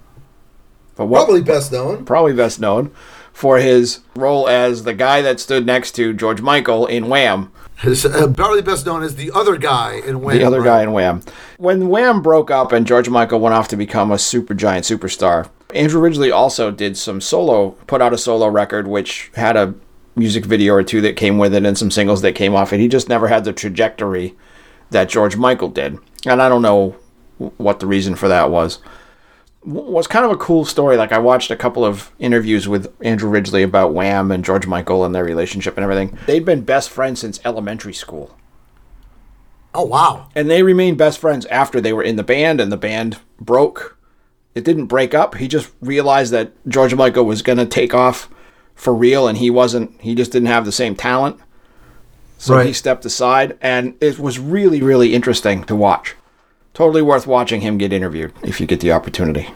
[0.97, 2.05] But what, Probably best known.
[2.05, 2.91] probably best known
[3.33, 8.05] for his role as the guy that stood next to George Michael in Wham, His,
[8.05, 10.37] uh, probably best known as the other guy in Wham.
[10.37, 10.67] the other right?
[10.79, 11.21] guy in Wham.
[11.59, 15.49] When Wham broke up and George Michael went off to become a super giant superstar,
[15.73, 19.75] Andrew Ridgeley also did some solo, put out a solo record which had a
[20.19, 22.81] music video or two that came with it and some singles that came off it.
[22.81, 24.37] He just never had the trajectory
[24.91, 25.99] that George Michael did.
[26.27, 26.97] And I don't know
[27.57, 28.79] what the reason for that was.
[29.65, 30.97] was kind of a cool story.
[30.97, 35.05] Like I watched a couple of interviews with Andrew Ridgeley about Wham and George Michael
[35.05, 36.19] and their relationship and everything.
[36.27, 38.37] They'd been best friends since elementary school.
[39.75, 40.29] Oh wow.
[40.35, 43.97] and they remained best friends after they were in the band and the band broke
[44.55, 48.29] it didn't break up he just realized that george michael was going to take off
[48.79, 51.38] for real and he wasn't he just didn't have the same talent.
[52.38, 56.14] So he stepped aside and it was really really interesting to watch.
[56.73, 59.51] Totally worth watching him get interviewed if you get the opportunity.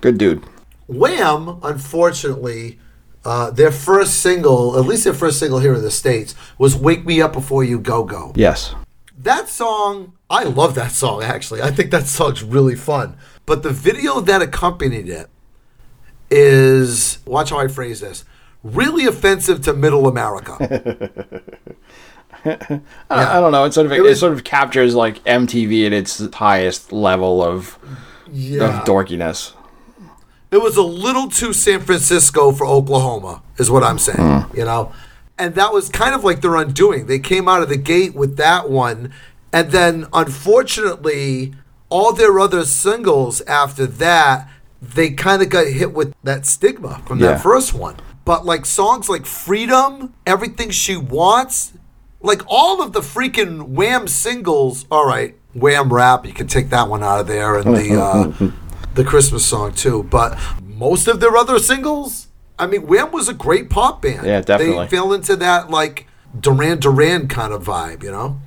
[0.00, 0.44] Good dude.
[0.86, 2.78] Wham, unfortunately,
[3.24, 7.04] uh, their first single, at least their first single here in the States, was Wake
[7.04, 8.32] Me Up Before You Go Go.
[8.36, 8.74] yes.
[9.20, 11.60] That song, I love that song actually.
[11.60, 13.16] I think that song's really fun.
[13.44, 15.28] But the video that accompanied it
[16.30, 18.24] is, watch how I phrase this,
[18.62, 21.40] really offensive to middle America.
[22.44, 25.92] I, I don't know it sort of it, was- sort of captures like mtv at
[25.92, 27.76] its highest level of,
[28.30, 28.80] yeah.
[28.80, 29.54] of dorkiness
[30.52, 34.18] It was a little too San Francisco for Oklahoma, is what I'm saying.
[34.42, 34.56] Hmm.
[34.56, 34.92] You know,
[35.36, 37.06] and that was kind of like their undoing.
[37.06, 39.12] They came out of the gate with that one,
[39.52, 41.54] and then unfortunately,
[41.90, 44.48] all their other singles after that,
[44.80, 47.32] they kind of got hit with that stigma from Yeah.
[47.32, 47.96] that first one.
[48.28, 51.72] But like songs like Freedom, Everything She Wants,
[52.20, 54.84] like all of the freaking Wham singles.
[54.90, 58.50] All right, Wham rap, you can take that one out of there, and the uh,
[58.94, 60.02] the Christmas song too.
[60.02, 64.26] But most of their other singles, I mean, Wham was a great pop band.
[64.26, 64.84] Yeah, definitely.
[64.84, 66.06] They fell into that like
[66.38, 68.42] Duran Duran kind of vibe, you know.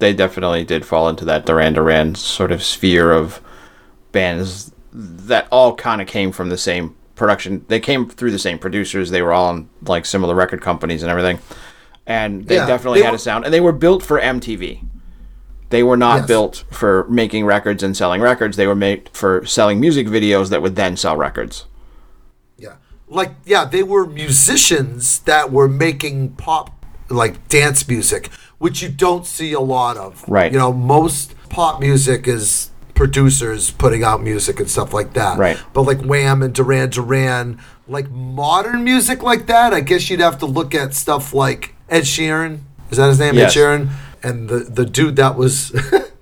[0.00, 3.40] they definitely did fall into that Duran Duran sort of sphere of
[4.10, 7.64] bands that all kind of came from the same production.
[7.68, 9.10] They came through the same producers.
[9.10, 11.40] They were all on like similar record companies and everything.
[12.06, 13.44] And they Yeah, definitely they had were- a sound.
[13.44, 14.82] And they were built for MTV.
[15.70, 16.26] They were not Yes.
[16.28, 18.56] built for making records and selling records.
[18.56, 21.64] They were made for selling music videos that would then sell records.
[22.56, 22.74] Yeah.
[23.08, 29.26] Like, yeah, they were musicians that were making pop, like dance music, which you don't
[29.26, 30.24] see a lot of.
[30.28, 30.52] Right.
[30.52, 35.38] You know, most pop music is producers putting out music and stuff like that.
[35.38, 35.58] Right.
[35.72, 40.38] But like Wham and Duran Duran, like modern music like that, I guess you'd have
[40.38, 42.60] to look at stuff like Ed Sheeran.
[42.90, 43.34] Is that his name?
[43.34, 43.56] Yes.
[43.56, 43.90] Ed Sheeran?
[44.22, 45.72] And the, the dude that was.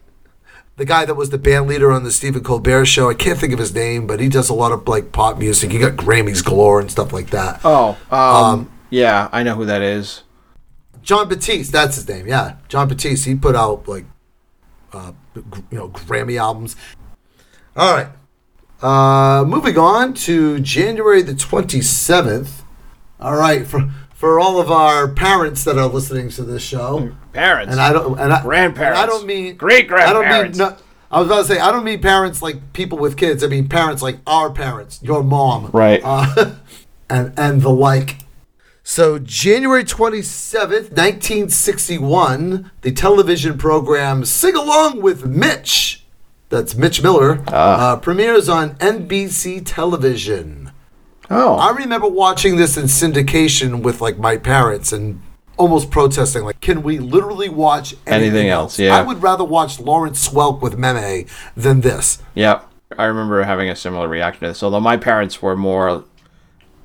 [0.77, 3.53] The guy that was the band leader on the Stephen Colbert show, I can't think
[3.53, 5.71] of his name, but he does a lot of like pop music.
[5.71, 7.61] He got Grammys galore and stuff like that.
[7.63, 10.25] Oh, um, yeah, I know who that is.
[11.01, 12.27] Jon Batiste, that's his name.
[12.27, 13.25] Yeah, Jon Batiste.
[13.27, 14.05] He put out like,
[14.95, 16.77] uh, you know, Grammy albums.
[17.77, 18.09] All right.
[18.83, 22.63] Uh, moving on to January the twenty seventh.
[23.21, 27.71] All right, for for all of our parents that are listening to this show, Parents.
[27.73, 28.99] and I don't, and I, Grandparents.
[29.01, 30.11] and I don't mean Great grandparents.
[30.11, 30.53] I don't mean.
[30.53, 30.59] grandparents.
[30.59, 33.43] No, I was about to say I don't mean parents like people with kids.
[33.43, 36.01] I mean parents like our parents, your mom, Right.
[36.05, 36.55] Uh,
[37.11, 38.19] and and the like.
[38.87, 46.05] So January twenty seventh, nineteen sixty one, the television program "Sing Along with Mitch,"
[46.51, 50.71] that's Mitch Miller, uh, premieres on NBC television.
[51.31, 51.55] oh.
[51.55, 55.23] I remember watching this in syndication with like my parents and
[55.57, 58.95] almost protesting, like, can we literally watch anything, Anything else, yeah.
[58.95, 61.25] I would rather watch Lawrence Welk with Meme
[61.57, 62.19] than this.
[62.35, 62.63] Yeah,
[62.99, 64.63] I remember having a similar reaction to this.
[64.63, 66.05] Although my parents were more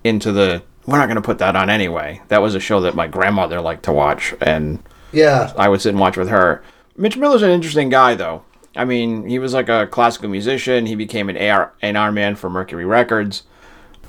[0.06, 2.22] into the we're not going to put that on anyway.
[2.30, 4.80] That was a show that my grandmother liked to watch, and
[5.12, 5.52] Yeah.
[5.58, 6.64] I would sit and watch with her.
[6.98, 8.44] Mitch Miller's an interesting guy, though.
[8.76, 10.86] I mean, he was like a classical musician.
[10.86, 13.44] He became an AR, A&R man for Mercury Records,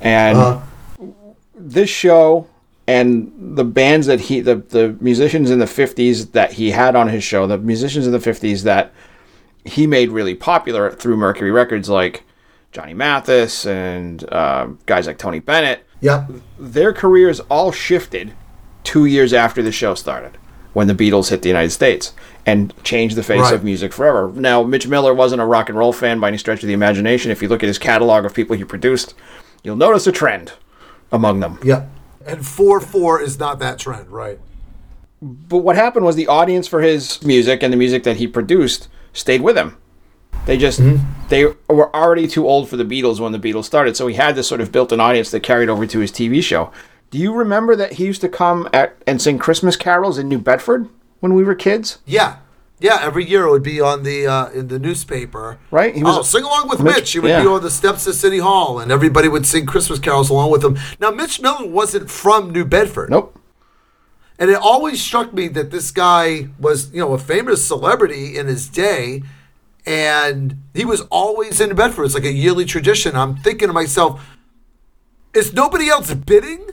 [0.01, 0.61] and Uh,
[1.55, 2.47] this show
[2.87, 7.09] and the bands that he the, the musicians in the 50s that he had on
[7.09, 8.93] his show the musicians in the 50s that
[9.67, 12.25] he made really popular through mercury records like
[12.73, 16.31] johnny mathis and uh, guys like tony bennett Yep.
[16.59, 18.33] their careers all shifted
[18.85, 20.39] two years after the show started
[20.73, 22.13] when the beatles hit the united states
[22.47, 23.55] and changed the face Right.
[23.55, 26.63] of music forever now mitch miller wasn't a rock and roll fan by any stretch
[26.63, 29.15] of the imagination if you look at his catalog of people he produced
[29.63, 30.53] you'll notice a trend
[31.13, 31.87] among them Yeah.
[32.27, 34.39] And 4 4 is not that trend, right?
[35.23, 38.89] But what happened was the audience for his music and the music that he produced
[39.15, 39.77] stayed with him.
[40.47, 40.81] They just
[41.29, 44.35] they were already too old for the Beatles when the Beatles started, so he had
[44.35, 46.73] this sort of built-in audience that carried over to his TV show.
[47.11, 50.39] Do you remember that he used to come at and sing Christmas carols in New
[50.39, 50.89] Bedford
[51.21, 51.99] when we were kids?
[52.07, 52.37] Yeah.
[52.83, 55.59] Yeah, every year it would be on the uh, in the newspaper.
[55.71, 57.13] Right, he was- oh, sing along with Mitch- Mitch.
[57.13, 57.43] He would yeah.
[57.43, 60.65] be on the steps of City Hall, and everybody would sing Christmas carols along with
[60.65, 60.79] him.
[60.99, 63.11] Now, Mitch Miller wasn't from New Bedford.
[63.11, 63.39] Nope.
[64.39, 68.47] And it always struck me that this guy was, you know, a famous celebrity in
[68.47, 69.23] his day,
[69.87, 72.05] and he was always in Bedford.
[72.05, 73.17] It's like a yearly tradition.
[73.17, 74.21] I'm thinking to myself,
[75.35, 76.67] is nobody else bidding?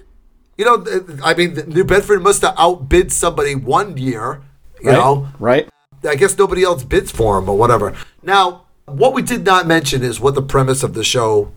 [0.58, 0.86] You know,
[1.24, 4.42] I mean, New Bedford must have outbid somebody one year,
[4.82, 4.98] you Right?
[4.98, 5.28] know.
[5.40, 5.70] Right?
[6.08, 7.94] I guess nobody else bids for him or whatever.
[8.24, 11.52] Now, what we did not mention is what the premise of the show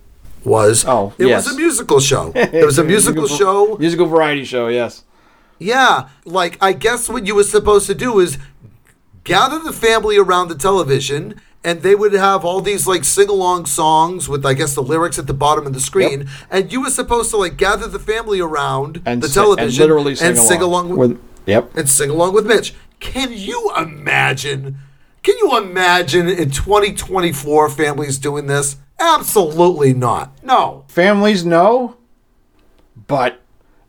[0.45, 0.85] was.
[0.87, 1.45] Oh, it yes.
[1.47, 2.33] was a musical show.
[2.35, 3.77] It was a musical show.
[3.79, 4.69] musical variety show.
[4.69, 5.05] Yes.
[5.59, 8.39] Yeah, like I guess what you were supposed to do is
[9.25, 14.29] gather the family around the television and they would have all these like sing-along songs
[14.29, 17.31] with I guess the lyrics at the bottom of the screen and you were supposed
[17.31, 20.87] to like gather the family around And the si- and television literally sing sing along.
[20.91, 21.77] along with, With- yep.
[21.77, 22.75] and sing along with Mitch.
[22.99, 24.79] Can you imagine?
[25.23, 28.77] Can you imagine in 2024 families doing this?
[28.99, 30.33] Absolutely not.
[30.43, 30.85] No.
[30.89, 31.97] Families no
[33.07, 33.41] but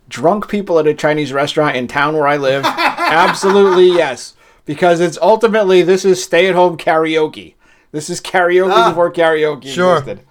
[0.10, 4.34] drunk people at a Chinese restaurant in town where I live, absolutely yes.
[4.66, 7.56] Because it's ultimately this is stay at home karaoke.
[7.92, 9.98] This is karaoke Ah, before karaoke sure.
[9.98, 10.26] existed.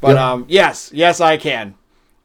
[0.00, 1.74] But um, yes, yes, I can,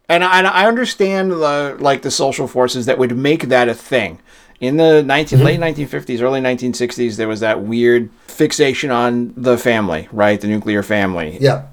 [0.10, 3.74] and I, and I understand the like the social forces that would make that a
[3.74, 4.20] thing.
[4.60, 5.46] In the 19, Mm-hmm.
[5.46, 10.40] late 1950s, early 1960s, there was that weird fixation on the family, right?
[10.40, 11.64] The nuclear family Yeah.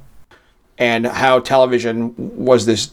[0.79, 2.93] and how television was this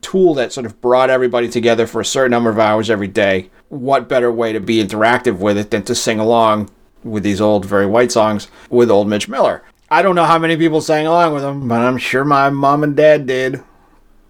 [0.00, 3.50] tool that sort of brought everybody together for a certain number of hours every day.
[3.68, 6.70] What better way to be interactive with it than to sing along
[7.02, 9.62] with these old, very white songs with old Mitch Miller?
[9.90, 12.82] I don't know how many people sang along with him, but I'm sure my mom
[12.82, 13.62] and dad did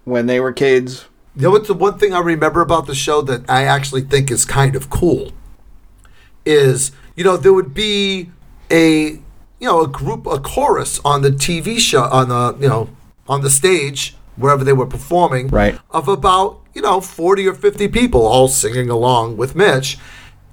[0.05, 1.05] when they were kids.
[1.35, 4.31] You know what's the one thing I remember about the show that I actually think
[4.31, 5.31] is kind of cool
[6.45, 8.31] is you know there would be
[8.71, 9.21] a you
[9.61, 12.89] know a group a chorus on the TV show on the you know
[13.27, 15.77] on the stage wherever they were performing Right.
[15.91, 19.97] of about you know 40 or 50 people all singing along with Mitch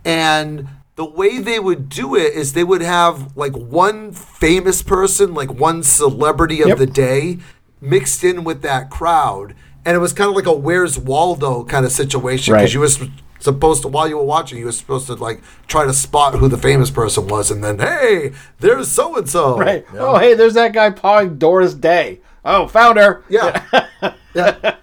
[0.06, 5.34] and the way they would do it is they would have like one famous person
[5.34, 6.78] like one celebrity of Yep.
[6.78, 7.38] the day
[7.78, 11.84] mixed in with that crowd and it was kind of like a where's waldo kind
[11.84, 12.74] of situation because Right.
[12.74, 13.10] you were
[13.40, 16.48] supposed to while you were watching you were supposed to like try to spot who
[16.48, 19.84] the famous person was and then hey there's so and so Right.
[19.92, 22.20] Oh, hey, there's that guy pawing Doris Day.
[22.46, 23.22] Oh, found her.
[23.28, 23.62] yeah
[24.34, 24.76] yeah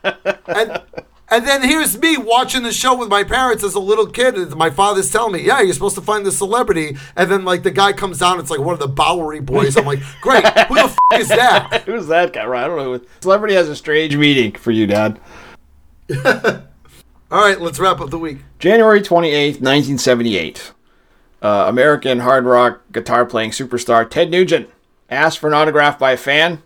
[0.47, 0.81] and
[1.31, 4.55] and then here's me watching the show with my parents as a little kid, and
[4.55, 7.71] my father's telling me, "Yeah, you're supposed to find the celebrity." And then like the
[7.71, 9.77] guy comes down, it's like one of the Bowery boys.
[9.77, 12.45] I'm like, "Great, who the f- is that?" Who's that guy?
[12.45, 12.65] Right.
[12.65, 13.01] I don't know.
[13.21, 15.19] Celebrity has a strange meaning for you, Dad.
[17.31, 18.39] All right, let's wrap up the week.
[18.59, 20.73] January 28th, 1978.
[21.41, 24.69] Uh, American hard rock guitar playing superstar Ted Nugent
[25.09, 26.61] asked for an autograph by a fan,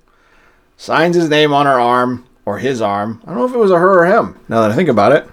[0.75, 3.21] signs his name on her arm, or his arm.
[3.25, 5.11] I don't know if it was a her or him, now that I think about
[5.11, 5.27] it.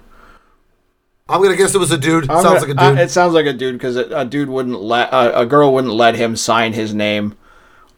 [1.29, 2.29] I'm gonna guess it was a dude.
[2.29, 2.99] I'm Sounds gonna- like a dude.
[2.99, 5.73] uh, it sounds like a dude because a, a dude wouldn't let, uh, a girl
[5.73, 7.35] wouldn't let him sign his name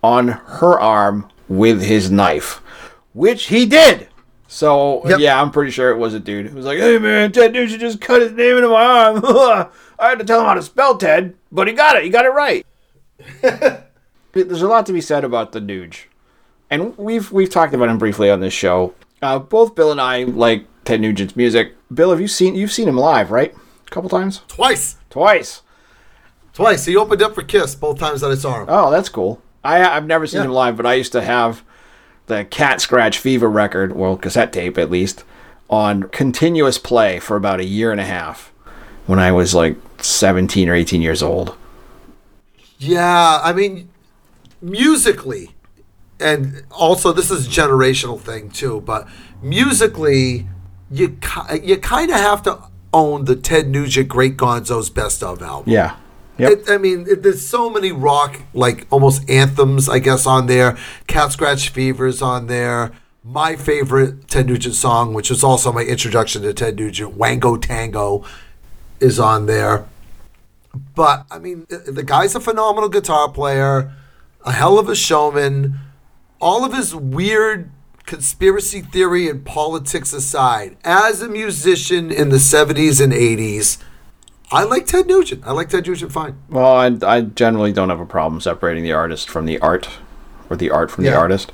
[0.03, 2.61] on her arm with his knife,
[3.13, 4.07] which he did.
[4.47, 5.19] So Yep.
[5.19, 6.45] yeah, I'm pretty sure it was a dude.
[6.45, 9.21] It was like, "Hey man, Ted Nugent just cut his name into my arm.
[9.99, 12.03] I had to tell him how to spell Ted, but he got it.
[12.03, 12.65] He got it right."
[14.33, 16.03] There's a lot to be said about the Nuge,
[16.69, 18.93] and we've we've talked about him briefly on this show.
[19.21, 21.73] Uh, both Bill and I like Ted Nugent's music.
[21.93, 23.53] Bill, have you seen you've seen him live, right?
[23.87, 25.61] A couple times, Twice, twice.
[26.53, 26.85] twice.
[26.85, 28.65] He opened up for Kiss both times that I saw him.
[28.69, 29.41] Oh, that's cool.
[29.63, 30.45] I I've never seen Yeah.
[30.45, 31.63] him live, but I used to have
[32.27, 35.23] the Cat Scratch Fever record, well, cassette tape at least,
[35.69, 38.51] on continuous play for about a year and a half
[39.05, 41.55] when I was like 17 or 18 years old.
[42.77, 43.89] Yeah, I mean,
[44.61, 45.54] musically,
[46.19, 48.81] and also this is a generational thing too.
[48.81, 49.07] But
[49.41, 50.47] musically,
[50.91, 51.17] you
[51.61, 52.59] you kind of have to
[52.93, 55.71] own the Ted Nugent Great Gonzo's Best of album.
[55.71, 55.97] Yeah.
[56.37, 56.51] Yep.
[56.51, 60.77] It, I mean, it, there's so many rock, like almost anthems, I guess, on there.
[61.07, 62.91] Cat Scratch Fever's on there.
[63.23, 68.25] My favorite Ted Nugent song, which was also my introduction to Ted Nugent, Wango Tango,
[68.99, 69.87] is on there.
[70.93, 73.93] But, I mean, the guy's a phenomenal guitar player,
[74.45, 75.79] a hell of a showman.
[76.41, 77.71] All of his weird
[78.05, 83.77] conspiracy theory and politics aside, as a musician in the 70s and 80s,
[84.51, 85.43] I like Ted Nugent.
[85.45, 86.37] I like Ted Nugent fine.
[86.49, 89.89] well, I, I generally don't have a problem separating the artist from the art
[90.49, 91.51] or the art from the artist.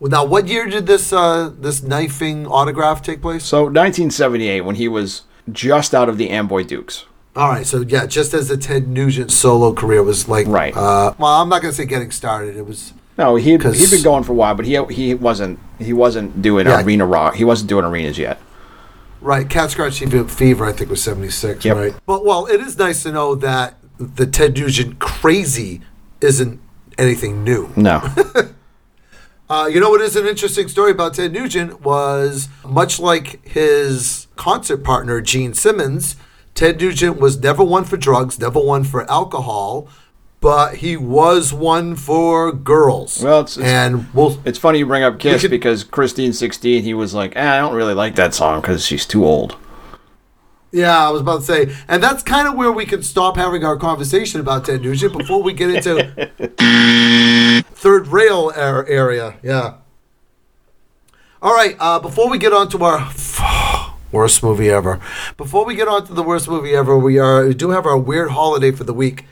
[0.00, 3.44] Well, now, what year did this uh, this knifing autograph take place?
[3.44, 5.22] So 1978 when he was
[5.52, 7.06] just out of the Amboy Dukes.
[7.36, 10.76] All right, so yeah, just as the Ted Nugent solo career was like, Right.
[10.76, 12.56] Uh, well, I'm not gonna say getting started.
[12.56, 13.60] It was No, he he'd
[13.90, 16.82] been going for a while, but he he wasn't he wasn't doing Yeah.
[16.82, 17.36] arena rock.
[17.36, 18.38] He wasn't doing arenas yet.
[19.20, 19.48] right.
[19.48, 21.76] Cat Scratch Fever, I think, was '76, Yep.
[21.76, 21.94] right?
[22.06, 25.80] But well, it is nice to know that the Ted Nugent crazy
[26.20, 26.60] isn't
[26.98, 27.70] anything new.
[27.76, 28.02] No.
[29.48, 34.26] Uh, you know what is an interesting story about Ted Nugent was much like his
[34.36, 36.16] concert partner Gene Simmons,
[36.54, 39.86] Ted Nugent was never one for drugs, never one for alcohol,
[40.44, 43.22] but he was one for girls.
[43.24, 46.82] Well, it's- it's- and we'll It's funny you bring up Kiss could- because Christine 16,
[46.82, 49.56] he was like, eh, I don't really like that song because she's too old.
[50.70, 53.64] Yeah, I was about to say, and that's kind of where we can stop having
[53.64, 56.12] our conversation about Ted Nugent before we get into
[57.74, 59.36] third rail ar- area.
[59.42, 59.74] Yeah.
[61.40, 61.74] All right.
[61.80, 63.08] Uh, before we get on to our
[64.12, 65.00] worst movie ever,
[65.38, 67.96] before we get on to the worst movie ever, we are we do have our
[67.96, 69.24] weird holiday for the week,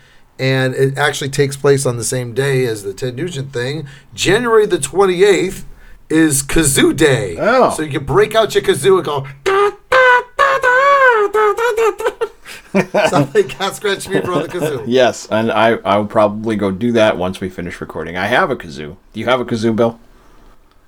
[0.43, 3.87] and it actually takes place on the same day as the Ted Nugent thing.
[4.13, 5.65] January the twenty eighth
[6.11, 7.37] is Kazoo Day.
[7.39, 7.71] Oh.
[7.71, 9.27] so you can break out your kazoo and go.
[13.09, 14.85] Sound like cat scratch fever on the kazoo.
[14.87, 18.17] Yes, and I, I'll probably go do that once we finish recording.
[18.17, 18.97] I have a kazoo.
[19.13, 20.01] Do you have a kazoo, Bill?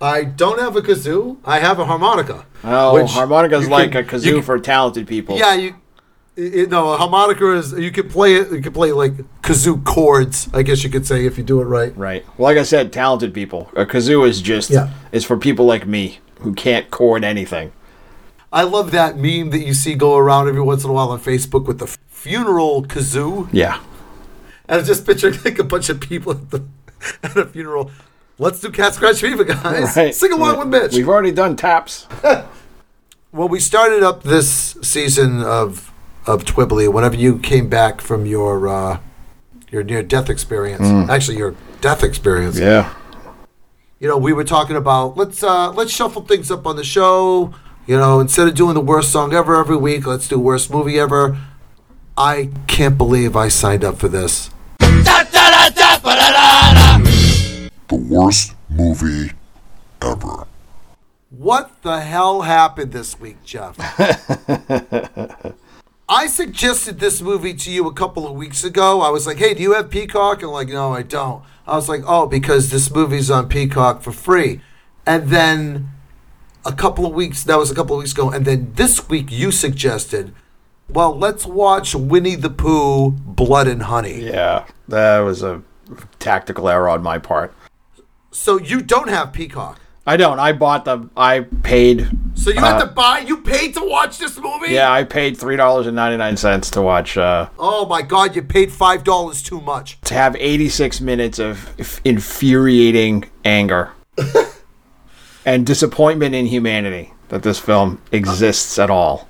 [0.01, 1.37] I don't have a kazoo.
[1.45, 2.47] I have a harmonica.
[2.65, 5.37] Oh, which harmonica's you like can- a kazoo can- for talented people.
[5.39, 5.77] Yeah, you.
[6.37, 8.51] It, no, a harmonica is you can play it.
[8.51, 9.13] You can play like
[9.43, 10.49] kazoo chords.
[10.53, 11.97] I guess you could say if you do it right.
[11.97, 12.25] Right.
[12.37, 13.71] Well, like I said, talented people.
[13.77, 14.91] A kazoo is just Yeah.
[15.13, 17.73] is for people like me who can't chord anything.
[18.53, 21.21] I love that meme that you see go around every once in a while on
[21.21, 23.81] Facebook with the funeral kazoo, Yeah.
[24.69, 26.65] and I just picture like a bunch of people at, the,
[27.23, 27.91] at a funeral.
[28.39, 29.97] Let's do cat scratch fever, guys.
[29.97, 30.13] Right.
[30.15, 30.95] Sing along with Mitch.
[30.95, 32.09] We've already done taps.
[33.33, 35.93] Well, we started up this season of
[36.27, 36.93] of Twibbly.
[36.93, 38.99] Whenever you came back from your uh,
[39.71, 42.93] your near death experience, actually your death experience, Yeah.
[44.01, 47.53] you know, we were talking about let's uh, let's shuffle things up on the show.
[47.87, 50.99] You know, instead of doing the worst song ever every week, let's do worst movie
[50.99, 51.37] ever.
[52.17, 54.49] I can't believe I signed up for this.
[57.89, 59.33] The worst movie
[60.01, 60.47] ever.
[61.31, 63.77] What the hell happened this week, Jeff?
[66.09, 69.01] I suggested this movie to you a couple of weeks ago.
[69.01, 70.43] I was like, hey, do you have Peacock?
[70.43, 71.43] And like, no, I don't.
[71.67, 74.61] I was like, oh, because this movie's on Peacock for free.
[75.07, 75.89] And then
[76.67, 78.31] a couple of weeks, that was a couple of weeks ago.
[78.31, 80.35] And then this week you suggested,
[80.91, 84.21] well, let's watch Winnie the Pooh, Blood and Honey.
[84.21, 84.67] Yeah.
[84.89, 85.63] That was a
[86.19, 87.55] tactical error on my part.
[88.31, 89.81] So you don't have Peacock.
[90.07, 90.39] I don't.
[90.39, 91.09] I bought the.
[91.17, 92.09] I paid.
[92.35, 94.75] So you had to buy, you paid to watch this movie?
[94.75, 97.17] Yeah, I paid three dollars and ninety nine cents to watch.
[97.17, 99.99] Uh, Oh my God, you paid $5 too much.
[100.03, 101.71] to have eighty six minutes of
[102.05, 103.93] infuriating anger
[105.47, 109.27] and disappointment in humanity that this film exists at all.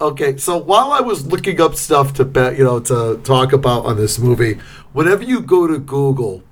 [0.00, 3.86] Okay, so while I was looking up stuff to bet, you know, to talk about
[3.86, 4.58] on this movie,
[4.92, 6.42] whenever you go to Google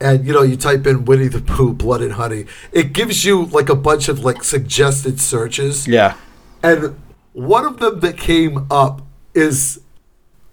[0.00, 3.46] and you know you type in Winnie the Pooh, Blood and Honey, it gives you
[3.46, 6.16] like a bunch of like suggested searches, Yeah.
[6.62, 6.96] and
[7.32, 9.02] one of them that came up
[9.34, 9.80] is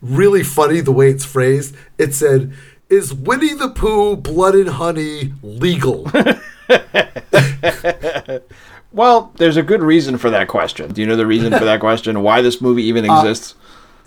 [0.01, 1.75] really funny the way it's phrased.
[1.97, 2.53] It said,
[2.89, 6.09] "Is Winnie the Pooh, Blood and Honey legal?"
[8.91, 10.93] Well, there's a good reason for that question.
[10.93, 12.21] Do you know the reason for that question?
[12.21, 13.55] Why this movie even uh, exists?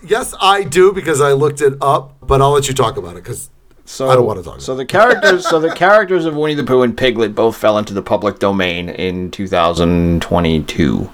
[0.06, 3.24] yes, I do because I looked it up, but I'll let you talk about it
[3.24, 3.50] because
[3.86, 6.82] So I don't wanna talk So the characters, so the characters of Winnie the Pooh
[6.82, 11.10] and Piglet both fell into the public domain in 2022,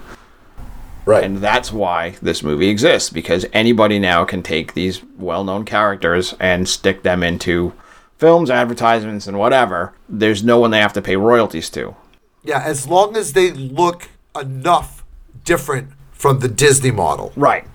[1.05, 1.23] right.
[1.23, 6.67] and that's why this movie exists because anybody now can take these well-known characters and
[6.67, 7.73] stick them into
[8.17, 9.93] films, advertisements, and whatever.
[10.09, 11.95] There's no one they have to pay royalties to.
[12.43, 14.09] Yeah, as long as they look
[14.39, 15.03] enough
[15.43, 17.31] different from the Disney model.
[17.35, 17.67] Right.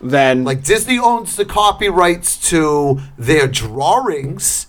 [0.00, 4.66] Then Like Disney owns the copyrights to their drawings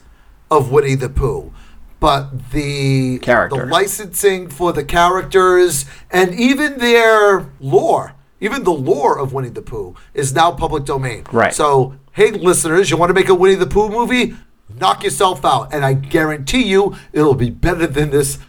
[0.50, 1.52] of Winnie the Pooh,
[2.00, 3.66] but the Character.
[3.66, 9.62] the licensing for the characters and even their lore, even the lore of Winnie the
[9.62, 11.24] Pooh is now public domain.
[11.32, 11.54] Right.
[11.54, 14.36] So, hey listeners, you want to make a Winnie the Pooh movie?
[14.80, 18.40] Knock yourself out, and I guarantee you it'll be better than this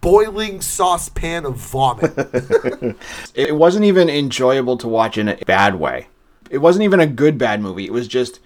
[0.00, 2.12] boiling saucepan of vomit.
[3.34, 6.08] it wasn't even enjoyable to watch in a bad way.
[6.52, 7.86] It wasn't even a good bad movie.
[7.86, 8.38] It was just,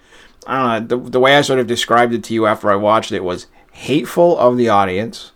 [0.47, 2.75] I don't know, the, the way I sort of described it to you after I
[2.75, 5.33] watched it was hateful of the audience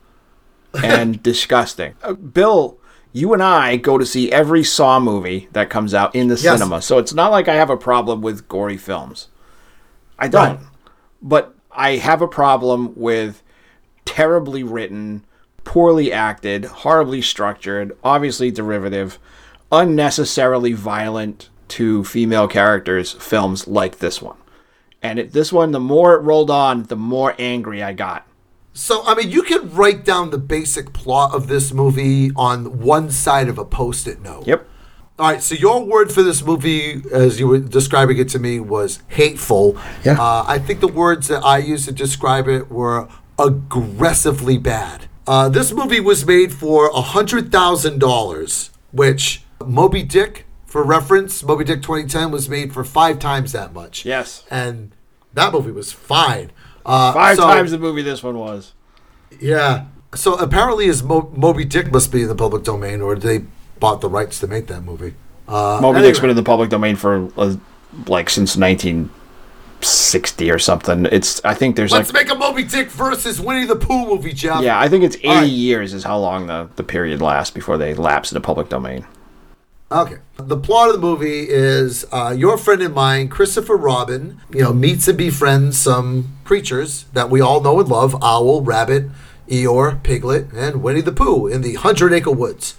[0.84, 1.94] and disgusting.
[2.02, 2.78] Uh, Bill,
[3.14, 6.58] you and I go to see every Saw movie that comes out in the Yes.
[6.60, 9.28] cinema, so it's not like I have a problem with gory films.
[10.18, 10.56] I don't.
[10.58, 10.60] Right.
[11.22, 13.44] But I have a problem with
[14.06, 15.26] terribly written,
[15.66, 19.20] poorly acted, horribly structured, obviously derivative,
[19.72, 24.38] unnecessarily violent to female characters films like this one.
[25.02, 28.28] And it, this one, the more it rolled on, the more angry I got.
[28.74, 33.10] So, I mean, you could write down the basic plot of this movie on one
[33.10, 34.48] side of a post it note.
[34.48, 34.68] Yep.
[35.20, 38.60] All right, so your word for this movie, as you were describing it to me,
[38.60, 39.78] was hateful.
[40.04, 40.14] Yeah.
[40.14, 43.08] Uh, I think the words that I used to describe it were
[43.38, 45.08] aggressively bad.
[45.28, 52.32] Uh, this movie was made for $100,000, which Moby Dick, for reference, Moby Dick 2010
[52.32, 54.06] was made for five times that much.
[54.06, 54.46] Yes.
[54.50, 54.92] And
[55.34, 56.52] that movie was fine.
[56.86, 58.74] Uh, Five so- times the movie this one was.
[59.40, 59.86] Yeah.
[60.16, 63.44] So apparently, is Mo- Moby Dick must be in the public domain, or they
[63.80, 65.14] bought the rights to make that movie.
[65.48, 66.02] Uh, Moby anyway.
[66.10, 67.56] Dick's been in the public domain for uh,
[68.08, 71.06] like since 1960 or something.
[71.12, 74.34] It's I think there's Let's like make a Moby Dick versus Winnie the Pooh movie,
[74.34, 74.62] Jeff.
[74.62, 75.44] yeah, I think it's 80 All right.
[75.50, 79.06] years is how long the the period lasts before they lapse into public domain.
[79.92, 80.20] Okay.
[80.38, 84.72] The plot of the movie is uh, your friend and mine, Christopher Robin, you know,
[84.72, 89.10] meets and befriends some creatures that we all know and love: owl, rabbit,
[89.50, 92.76] Eeyore, piglet, and Winnie the Pooh in the Hundred Acre Woods.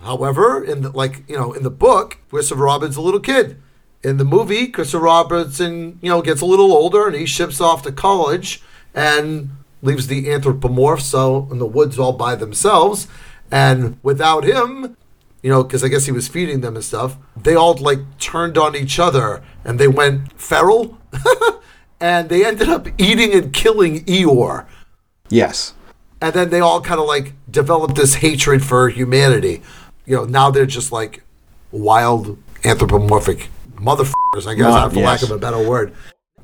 [0.00, 3.60] However, in the, like you know, in the book, Christopher Robin's a little kid.
[4.02, 7.82] In the movie, Christopher Robinson, you know, gets a little older and he ships off
[7.82, 8.62] to college
[8.94, 9.50] and
[9.82, 13.06] leaves the anthropomorphs out in the woods all by themselves.
[13.50, 14.96] And without him,
[15.42, 18.58] you know, because I guess he was feeding them and stuff, they all like turned
[18.58, 20.98] on each other and they went feral.
[22.00, 24.66] and they ended up eating and killing Eeyore
[25.30, 25.74] Yes.
[26.20, 29.62] and then they all kind of like developed this hatred for humanity.
[30.06, 31.22] You know, now they're just like
[31.72, 35.92] wild anthropomorphic motherfuckers, I guess, Mon- for lack of a better word.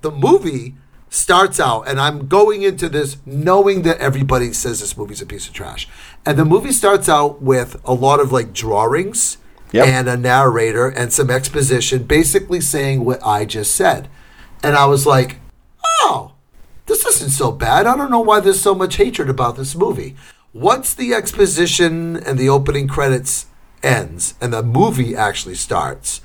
[0.03, 0.75] The movie
[1.09, 5.47] starts out, and I'm going into this knowing that everybody says this movie's a piece
[5.47, 5.89] of trash.
[6.27, 9.39] And the movie starts out with a lot of like drawings
[9.73, 9.89] Yep.
[9.89, 14.09] and a narrator and some exposition basically saying what I just said.
[14.63, 15.41] And I was like,
[15.85, 16.33] oh,
[16.87, 17.85] this isn't so bad.
[17.87, 20.15] I don't know why there's so much hatred about this movie.
[20.53, 23.47] Once the exposition and the opening credits
[23.83, 26.21] ends and the movie actually starts,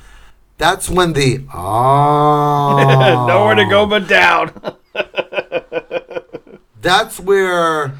[0.59, 4.53] that's when the oh Nowhere to go but down.
[6.81, 7.97] that's where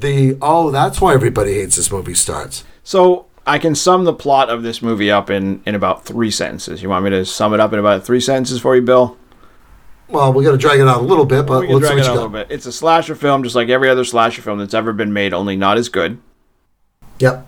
[0.00, 2.64] the oh that's why everybody hates this movie starts.
[2.82, 6.82] so I can sum the plot of this movie up in in about three sentences.
[6.82, 9.16] You want me to sum it up in about three sentences for you, Bill?
[10.08, 11.98] Well, we got to drag it out a little bit, but we can let's drag
[11.98, 12.48] it out a little bit.
[12.50, 15.56] It's a slasher film, just like every other slasher film that's ever been made, only
[15.56, 16.18] not as good.
[17.20, 17.46] Yep.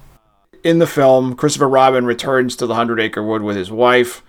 [0.62, 4.22] in the film, Christopher Robin returns to the Hundred Acre Wood with his wife.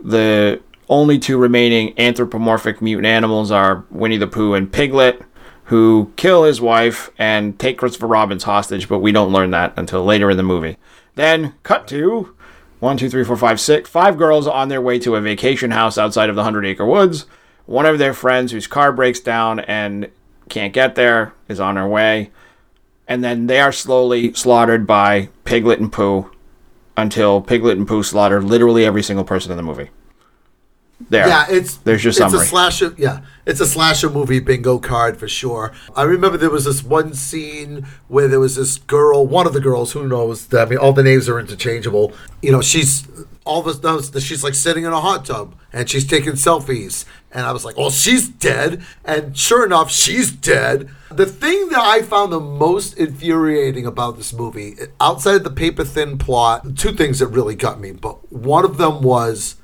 [0.00, 5.22] The only two remaining anthropomorphic mutant animals are Winnie the Pooh and Piglet,
[5.66, 10.04] who kill his wife and take Christopher Robin's hostage, but we don't learn that until
[10.04, 10.76] later in the movie.
[11.14, 12.34] Then, cut to
[12.80, 13.88] one, two, three, four, five, six.
[13.88, 17.26] Five girls on their way to a vacation house outside of the Hundred Acre Woods.
[17.64, 20.10] One of their friends, whose car breaks down and
[20.48, 22.30] can't get there, is on her way
[23.08, 26.30] and then they are slowly slaughtered by Piglet and Pooh
[26.96, 29.90] until Piglet and Pooh slaughter literally every single person in the movie.
[30.98, 31.28] There.
[31.28, 32.38] Yeah, it's there's your summary.
[32.40, 32.94] it's a slasher.
[32.96, 35.72] Yeah, it's a slasher movie bingo card for sure.
[35.94, 39.60] I remember there was this one scene where there was this girl, one of the
[39.60, 40.52] girls, who knows?
[40.54, 42.14] I mean, all the names are interchangeable.
[42.40, 43.06] You know, she's
[43.44, 46.32] all of us knows that she's like sitting in a hot tub and she's taking
[46.32, 47.04] selfies.
[47.30, 50.88] And I was like, "Oh, she's dead." And sure enough, she's dead.
[51.10, 55.84] The thing that I found the most infuriating about this movie, outside of the paper
[55.84, 57.92] thin plot, two things that really got me.
[57.92, 59.56] But one of them was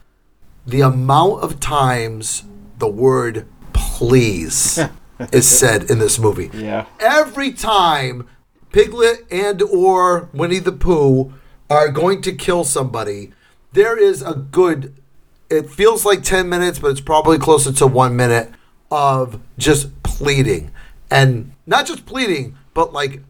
[0.67, 2.45] the amount of times
[2.79, 4.79] the word please
[5.33, 6.51] is said in this movie.
[6.53, 6.87] Yeah.
[7.01, 8.29] Every time
[8.73, 11.35] Piglet and or Winnie the Pooh
[11.69, 13.33] are going to kill somebody,
[13.73, 14.95] there is a good
[15.51, 18.51] it feels like 10 minutes, but it's probably closer to 1 minute
[18.91, 20.71] of just pleading.
[21.11, 23.21] And not just pleading, but like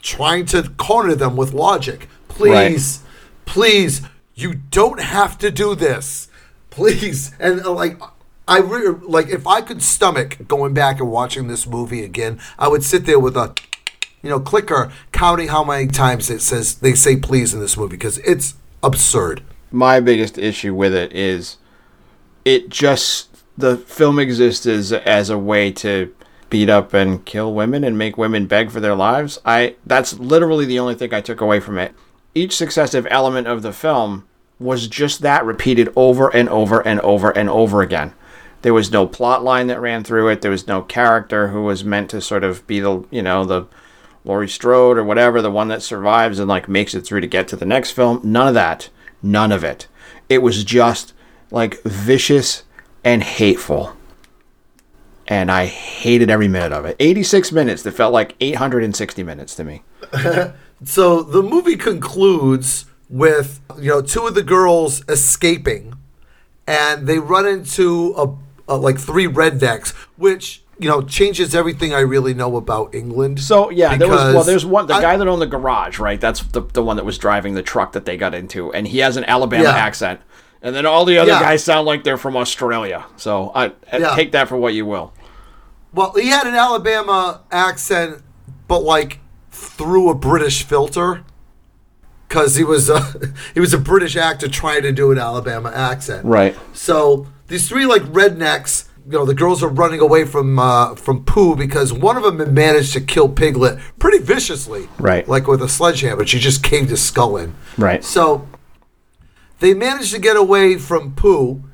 [0.00, 2.08] trying to corner them with logic.
[2.28, 3.02] Please,
[3.46, 4.02] please,
[4.34, 6.28] you don't have to do this.
[6.70, 7.32] Please.
[7.38, 8.00] And uh, like
[8.48, 12.68] I re- like if I could stomach going back and watching this movie again, I
[12.68, 13.54] would sit there with a
[14.22, 17.96] you know clicker counting how many times it says they say please in this movie
[17.96, 19.42] because it's absurd.
[19.70, 21.58] My biggest issue with it is
[22.44, 26.12] it just the film exists as, as a way to
[26.48, 29.38] beat up and kill women and make women beg for their lives.
[29.44, 31.94] I that's literally the only thing I took away from it.
[32.34, 34.26] Each successive element of the film
[34.60, 38.12] was just that repeated over and over and over and over again.
[38.62, 40.42] There was no plot line that ran through it.
[40.42, 43.66] There was no character who was meant to sort of be the, you know, the
[44.24, 47.48] Laurie Strode or whatever, the one that survives and like makes it through to get
[47.48, 48.20] to the next film.
[48.22, 48.90] None of that.
[49.22, 49.88] None of it.
[50.28, 51.14] It was just
[51.50, 52.64] like vicious
[53.02, 53.96] and hateful.
[55.26, 56.96] And I hated every minute of it.
[56.98, 59.82] 86 minutes that felt like 860 minutes to me.
[60.82, 65.94] So the movie concludes with you know two of the girls escaping,
[66.66, 72.00] and they run into a, a like three rednecks, which you know changes everything I
[72.00, 73.40] really know about England.
[73.40, 76.20] So yeah, there was well, there's one the I- guy that owned the garage, right?
[76.20, 78.98] That's the the one that was driving the truck that they got into, and he
[78.98, 79.70] has an Alabama Yeah.
[79.74, 80.20] accent,
[80.62, 81.40] and then all the other Yeah.
[81.40, 83.04] guys sound like they're from Australia.
[83.16, 84.14] So I, I Yeah.
[84.14, 85.12] take that for what you will.
[85.92, 88.22] Well, he had an Alabama accent,
[88.68, 89.18] but like
[89.50, 91.24] through a British filter,
[92.30, 93.00] because he was a
[93.54, 96.24] he was a British actor trying to do an Alabama accent.
[96.24, 96.56] Right.
[96.72, 101.24] So these three like rednecks, you know, the girls are running away from uh, from
[101.24, 105.26] Pooh because one of them had managed to kill Piglet pretty viciously, Right.
[105.26, 107.54] Like with a sledgehammer, she just caved his skull in.
[107.76, 108.04] Right.
[108.04, 108.48] So
[109.58, 111.64] they managed to get away from Pooh,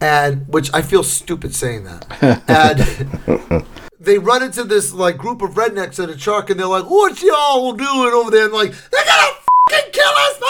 [0.00, 2.06] and which I feel stupid saying that.
[3.48, 3.64] and
[3.98, 7.22] they run into this like group of rednecks in a truck, and they're like, "What
[7.22, 9.38] y'all doing over there?" And like, they're gonna
[9.70, 10.40] fucking kill us!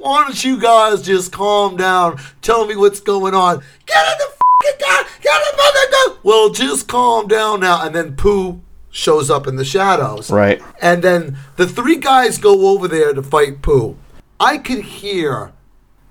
[0.00, 2.20] Why don't you guys just calm down?
[2.42, 3.62] Tell me what's going on.
[3.86, 5.04] Get in the fucking car!
[5.20, 6.16] Get in the!
[6.22, 7.84] Well, just calm down now.
[7.84, 8.60] And then Pooh
[8.90, 10.30] shows up in the shadows.
[10.30, 10.62] Right.
[10.80, 13.96] And then the three guys go over there to fight Pooh.
[14.40, 15.52] I could hear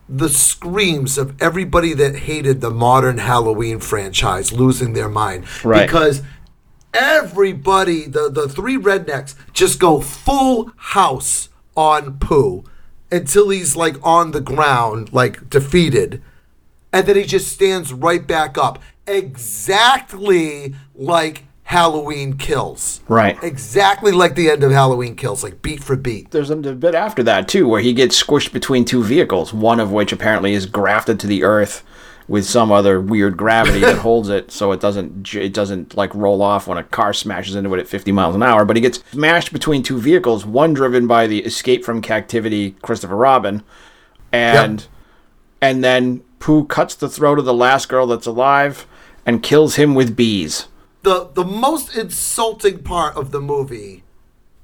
[0.10, 5.46] the screams of everybody that hated the modern Halloween franchise losing their mind.
[5.64, 5.86] Right.
[5.86, 6.22] Because
[6.94, 12.66] everybody, the, the three rednecks, just go full house on Pooh
[13.10, 16.22] until he's like on the ground, like defeated.
[16.92, 18.82] And then he just stands right back up.
[19.06, 23.02] Exactly like Halloween kills.
[23.08, 23.42] Right.
[23.44, 26.32] Exactly like the end of Halloween kills, like beat for beat.
[26.32, 29.92] There's a bit after that too, where he gets squished between two vehicles, one of
[29.92, 31.84] which apparently is grafted to the earth
[32.28, 36.42] with some other weird gravity that holds it, so it doesn't it doesn't like roll
[36.42, 38.66] off when a car smashes into it at 50 miles an hour.
[38.66, 43.16] But he gets smashed between two vehicles, one driven by the escape from captivity Christopher
[43.16, 43.64] Robin,
[44.32, 44.88] and
[45.62, 48.86] and then Pooh cuts the throat of the last girl that's alive
[49.26, 50.68] and kills him with bees.
[51.04, 54.04] the the most insulting part of the movie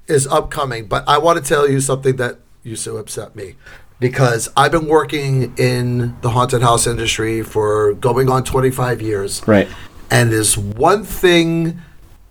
[0.06, 3.56] is upcoming, but I want to tell you something that used to upset me
[4.00, 9.46] because I've been working in the haunted house industry for going on 25 years.
[9.46, 9.68] Right.
[10.10, 11.80] And there's one thing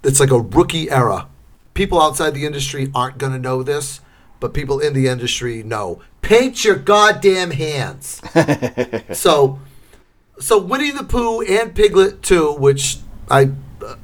[0.01, 1.28] that's like a rookie era.
[1.74, 4.01] People outside the industry aren't going to know this,
[4.39, 6.01] but people in the industry know.
[6.22, 8.22] Paint your goddamn hands.
[9.18, 9.59] so
[10.39, 12.97] so Winnie the Pooh and Piglet too, which
[13.30, 13.51] I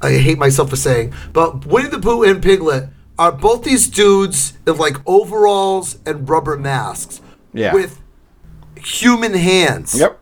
[0.02, 2.88] I hate myself for saying, but Winnie the Pooh and Piglet
[3.18, 7.20] are both these dudes in like overalls and rubber masks
[7.52, 7.72] Yeah.
[7.74, 8.00] with
[8.76, 9.98] human hands.
[9.98, 10.18] Yep.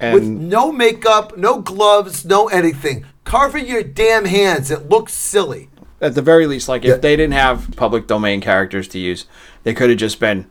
[0.00, 3.04] With no makeup, no gloves, no anything.
[3.24, 4.70] Carving your damn hands.
[4.70, 5.68] It looks silly.
[6.00, 9.26] at the very least, like if they didn't have public domain characters to use,
[9.64, 10.46] they could have just been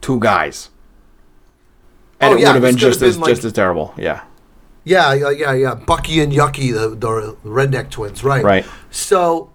[0.00, 0.70] two guys,
[2.20, 3.52] and Oh, it yeah, would have been this could have just as like- just as
[3.52, 3.92] terrible.
[3.96, 4.22] Yeah,
[4.84, 5.74] Yeah, yeah, yeah, yeah.
[5.74, 8.44] Bucky and Yucky, the, the redneck twins, right?
[8.44, 8.64] Right.
[8.92, 9.50] So,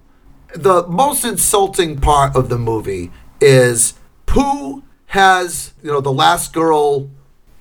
[0.54, 3.94] the most insulting part of the movie is
[4.26, 7.10] Pooh has, you know, the last girl,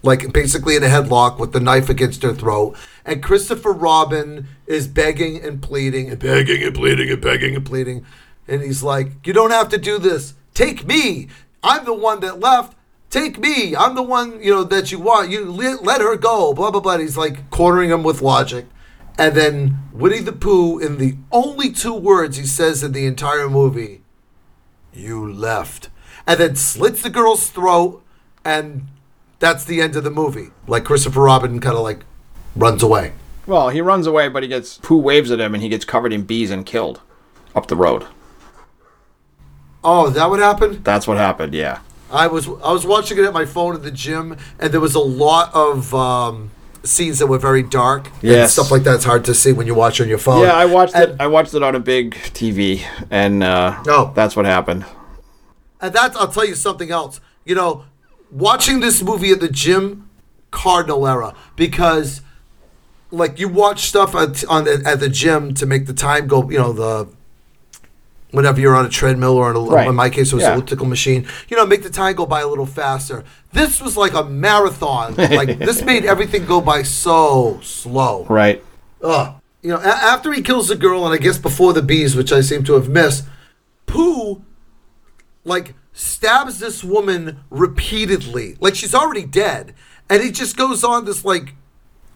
[0.02, 4.88] like basically in a headlock with the knife against her throat, and Christopher Robin is
[4.88, 8.04] begging and pleading and begging and pleading and begging and pleading,
[8.48, 10.34] and he's like, "You don't have to do this.
[10.54, 11.28] Take me.
[11.62, 12.74] I'm the one that left."
[13.08, 13.74] Take me.
[13.76, 15.30] I'm the one, you know, that you want.
[15.30, 16.52] You let, her go.
[16.52, 16.98] Blah blah blah.
[16.98, 18.66] He's like cornering him with logic.
[19.16, 23.48] And then Winnie the Pooh, in the only two words he says in the entire
[23.48, 24.02] movie,
[24.92, 25.88] you left.
[26.26, 28.02] And then slits the girl's throat,
[28.44, 28.86] and
[29.38, 30.48] that's the end of the movie.
[30.66, 32.00] Like Christopher Robin kind of like
[32.56, 33.12] runs away.
[33.46, 36.12] well, he runs away, but he gets Pooh waves at him, and he gets covered
[36.12, 37.00] in bees and killed
[37.54, 38.06] up the road.
[39.84, 40.84] Oh, that what happened?
[40.84, 41.54] That's what happened.
[41.54, 41.78] Yeah,
[42.10, 44.94] I was I was watching it at my phone at the gym, and there was
[44.96, 46.50] a lot of um,
[46.82, 48.10] scenes that were very dark.
[48.20, 50.42] Yeah, stuff like that's hard to see when you watch on your phone.
[50.42, 50.54] yeah.
[50.54, 51.16] I watched and, it.
[51.20, 54.10] I watched it on a big TV, and uh, Oh.
[54.14, 54.84] that's what happened.
[55.80, 57.20] And that's I'll tell you something else.
[57.44, 57.84] You know,
[58.30, 60.08] watching this movie at the gym,
[60.50, 62.22] cardinal era, because
[63.10, 66.48] like you watch stuff at, on the, at the gym to make the time go.
[66.50, 67.08] You know the.
[68.32, 69.88] Whenever you're on a treadmill or on a, Right.
[69.88, 70.48] in my case it was Yeah.
[70.50, 73.22] an elliptical machine, you know, make the time go by a little faster.
[73.52, 75.14] This was like a marathon.
[75.14, 78.26] like this made everything go by so slow.
[78.28, 78.62] Right.
[79.02, 79.34] Ugh.
[79.62, 82.32] You know, a- after he kills the girl, and I guess before the bees, which
[82.32, 83.24] I seem to have missed,
[83.86, 84.42] Pooh,
[85.46, 88.56] like, stabs this woman repeatedly.
[88.60, 89.74] Like, she's already dead.
[90.10, 91.54] And he just goes on this, like,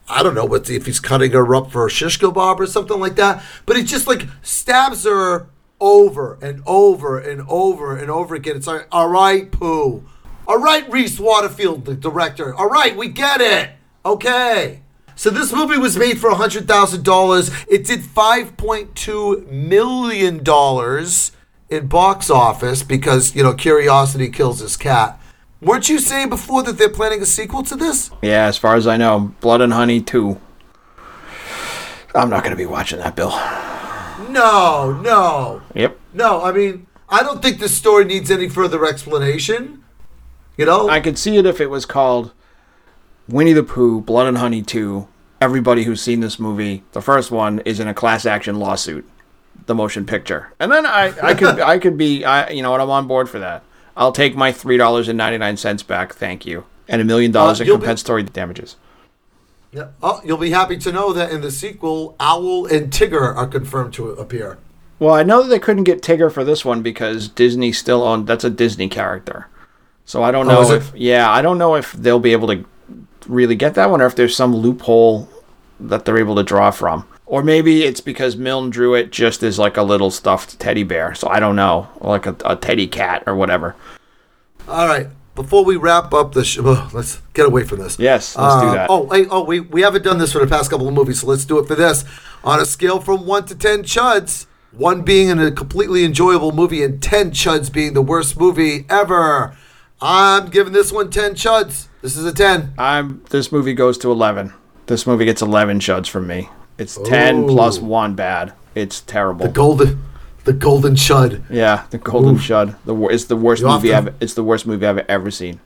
[0.09, 3.01] I don't know what if he's cutting her up for a shish kebab or something
[3.01, 3.43] like that.
[3.65, 5.47] But he just, like, stabs her
[5.81, 8.57] over and over and over and over again.
[8.57, 10.05] It's like, all right, Pooh,
[10.47, 12.53] All right, Rhys Waterfield, the director.
[12.55, 13.71] All right, we get it.
[14.05, 14.83] Okay.
[15.15, 17.67] So this movie was made for $100,000.
[17.69, 20.39] It did $5.2 million
[21.71, 25.21] in box office because, you know, curiosity kills his cat.
[25.63, 28.11] Weren't you saying before that they're planning a sequel to this?
[28.23, 30.39] Yeah, as far as I know, Blood and Honey 2.
[32.15, 33.31] I'm not going to be watching that, Bill.
[34.31, 35.63] No, no.
[35.75, 35.99] Yep.
[36.13, 39.85] No, I mean, I don't think this story needs any further explanation.
[40.57, 40.89] You know?
[40.89, 42.33] I could see it if it was called
[43.29, 45.07] Winnie the Pooh, Blood and Honey 2.
[45.41, 49.09] Everybody who's seen this movie, the first one, is in a class action lawsuit,
[49.67, 50.53] the motion picture.
[50.59, 53.29] And then I, I could I could be I you know what, I'm on board
[53.29, 53.63] for that.
[53.97, 56.65] I'll take my three dollars and ninety nine cents back, thank you.
[56.89, 58.77] And a million dollars Uh, in you'll be- compensatory damages.
[59.73, 59.89] Yeah.
[60.03, 63.93] Oh, you'll be happy to know that in the sequel, Owl and Tigger are confirmed
[63.95, 64.59] to appear.
[64.99, 68.27] Well, I know that they couldn't get Tigger for this one because Disney still owned.
[68.27, 69.47] That's a Disney character,
[70.05, 70.77] so I don't Oh, know it?
[70.79, 70.93] if.
[70.95, 72.65] Yeah, I don't know if they'll be able to
[73.29, 75.29] really get that one, or if there's some loophole
[75.79, 79.57] that they're able to draw from, or maybe it's because Milne drew it just as
[79.57, 81.15] like a little stuffed teddy bear.
[81.15, 83.77] So I don't know, like a, a teddy cat or whatever.
[84.67, 85.07] All right.
[85.37, 88.01] Before we wrap up the show, let's get away from this.
[88.01, 88.91] Yes, let's do Uh, that.
[88.91, 91.29] Oh, wait, oh, we, we haven't done this for the past couple of movies, so
[91.29, 92.05] let's do it for this.
[92.43, 97.01] On a scale from 1 to 10 chuds, 1 being a completely enjoyable movie and
[97.01, 99.57] 10 chuds being the worst movie ever,
[100.03, 101.87] I'm giving this one 10 chuds.
[102.03, 102.75] This is a 10.
[102.77, 103.23] I'm.
[103.31, 104.53] This movie goes to eleven.
[104.87, 106.49] This movie gets eleven chuds from me.
[106.81, 108.55] It's ten plus one bad.
[108.75, 109.47] It's terrible.
[109.47, 110.03] The golden,
[110.45, 111.43] the golden chud.
[111.51, 112.77] Yeah, the Golden Shud.
[112.85, 115.61] The it's the worst movie to- I've it's the worst movie I've ever seen.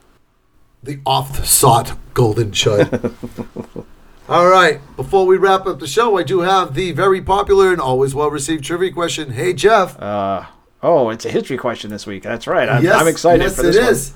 [0.83, 3.13] the oft-sought golden shud.
[4.29, 4.79] All right.
[4.95, 8.63] Before we wrap up the show, I do have the very popular and always well-received
[8.63, 9.31] trivia question.
[9.31, 9.99] Hey, Jeff.
[10.01, 10.45] Uh
[10.81, 12.23] oh, it's a history question this week.
[12.23, 12.67] That's right.
[12.67, 14.13] I'm, yes, I'm excited yes, for this it is.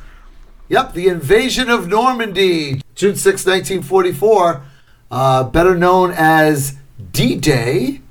[0.69, 4.61] Yep, the invasion of Normandy, June 6, 1944,
[5.09, 6.77] uh, better known as
[7.11, 8.01] D-Day,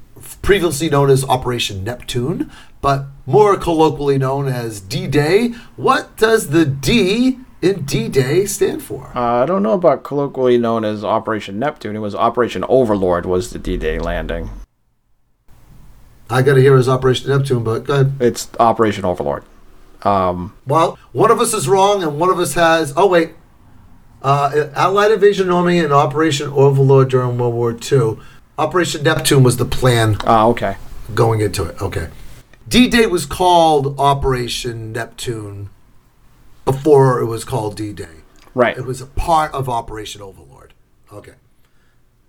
[0.43, 5.49] previously known as Operation Neptune, but more colloquially known as D-Day.
[5.77, 9.11] What does the D in D-Day stand for?
[9.15, 11.97] Uh, I don't know about colloquially known as Operation Neptune.
[11.97, 14.51] It was Operation Overlord was the D-Day landing.
[16.31, 18.13] I got to hear as Operation Neptune, but go ahead.
[18.21, 19.45] It's Operation Overlord.
[20.03, 22.93] Um, Well, one of us is wrong, and one of us has.
[22.97, 23.33] Oh wait,
[24.23, 28.19] uh, Allied invasion of Normandy and Operation Overlord during World War II.
[28.59, 30.77] Operation Neptune was the plan ah, okay.
[31.15, 31.81] going into it.
[31.81, 32.09] Okay,
[32.69, 35.71] D-Day was called Operation Neptune
[36.65, 38.07] before it was called D-Day.
[38.55, 38.77] Right.
[38.77, 40.75] It was a part of Operation Overlord.
[41.13, 41.35] Okay,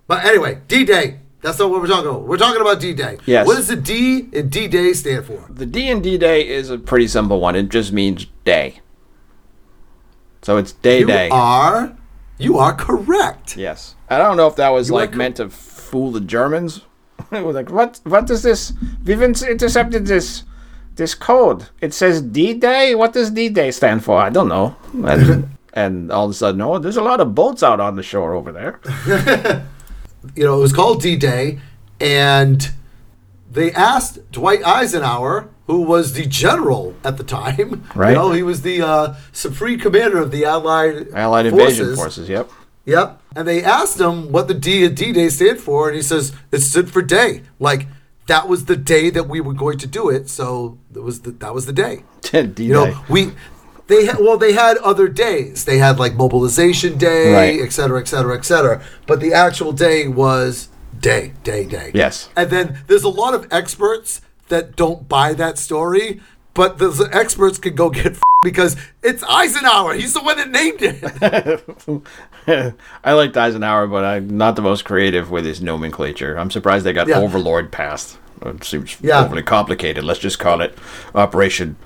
[0.06, 1.18] but anyway, D-Day.
[1.42, 2.24] That's not what we're talking about.
[2.24, 3.16] We're talking about D-Day.
[3.24, 3.46] Yes.
[3.46, 5.46] What does the D in D-Day stand for?
[5.48, 7.56] The D in D-Day is a pretty simple one.
[7.56, 8.80] It just means day.
[10.42, 11.30] So it's day You day.
[11.30, 11.96] are,
[12.36, 13.56] you are correct.
[13.56, 13.94] Yes.
[14.10, 15.48] I don't know if that was You like meant to
[15.90, 16.82] fool the Germans.
[17.32, 18.00] it was like, what?
[18.04, 18.72] What is this?
[19.04, 20.44] We've intercepted this
[20.96, 21.68] this code.
[21.80, 22.94] It says D-Day.
[22.94, 24.18] What does D-Day stand for?
[24.18, 24.76] I don't know.
[24.92, 28.02] And, and all of a sudden, oh, there's a lot of boats out on the
[28.02, 28.80] shore over there.
[30.34, 31.60] you know, it was called D Day,
[32.00, 32.70] and
[33.50, 38.10] they asked Dwight Eisenhower, who was the general at the time, Right.
[38.10, 42.28] You know, he was the uh, supreme commander of the Allied Allied invasion forces.
[42.28, 42.50] Yep.
[42.90, 46.02] Yep, and they asked him what the D at D Day stand for, and he
[46.02, 47.42] says it stood for day.
[47.58, 47.86] Like
[48.26, 51.30] that was the day that we were going to do it, so it was the,
[51.32, 52.04] that was the day.
[52.22, 52.62] D-Day.
[52.64, 53.32] You know, we
[53.88, 55.64] they had well they had other days.
[55.64, 57.60] They had like mobilization day, Right.
[57.60, 58.82] et cetera, et cetera, et cetera.
[59.06, 60.68] But the actual day was
[61.00, 61.90] day, day, day.
[61.94, 62.28] Yes.
[62.36, 66.20] And then there's a lot of experts that don't buy that story,
[66.54, 69.92] but the experts can go get because it's Eisenhower.
[69.94, 72.74] He's the one that named it.
[73.04, 76.38] I liked Eisenhower, but I'm not the most creative with his nomenclature.
[76.38, 77.18] I'm surprised they got Yeah.
[77.18, 78.18] Overlord passed.
[78.42, 79.22] It seems Yeah.
[79.24, 80.04] overly complicated.
[80.04, 80.76] Let's just call it
[81.14, 81.76] Operation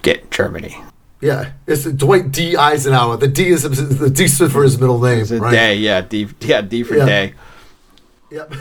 [0.00, 0.82] Get Germany.
[1.20, 2.56] yeah, it's Dwight D.
[2.56, 3.18] Eisenhower.
[3.18, 5.50] The D is the D stood for his middle name, right?
[5.50, 7.04] day, yeah, D, yeah, D for Yeah.
[7.04, 7.34] day.
[8.30, 8.54] Yep.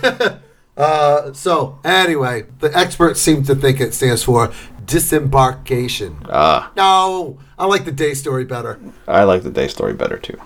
[0.77, 4.51] uh, so anyway, the experts seem to think it stands for
[4.85, 6.17] disembarkation.
[6.29, 8.79] Ah, No, I like the day story better.
[9.07, 10.37] I like the day story better too.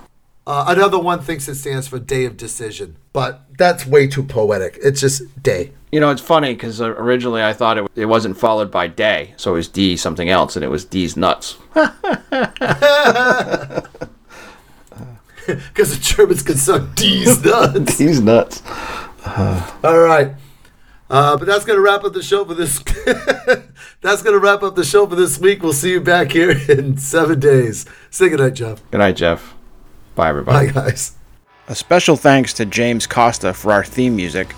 [0.47, 4.79] Uh, another one thinks it stands for day of decision, but that's way too poetic.
[4.81, 5.73] It's just day.
[5.91, 9.51] You know, it's funny because originally I thought it, it wasn't followed by day, so
[9.51, 11.57] it was D something else, and it was D's nuts.
[15.47, 17.97] Because the Germans can suck D's nuts.
[17.97, 18.61] D's nuts.
[19.83, 20.33] All right.
[21.09, 22.79] Uh, but that's going to wrap up the show for this
[24.01, 25.63] That's going to wrap up the show for this week.
[25.63, 27.85] We'll see you back here in seven days.
[28.11, 28.81] Say goodnight, Jeff.
[28.91, 29.55] Good night, Jeff.
[30.15, 30.67] Bye, everybody.
[30.67, 31.15] Bye, guys.
[31.67, 34.53] A special thanks to James Costa for our theme music.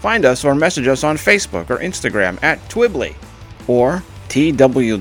[0.00, 3.14] Find us or message us on Facebook or Instagram at Twibbly
[3.66, 4.92] or TWWWBLY.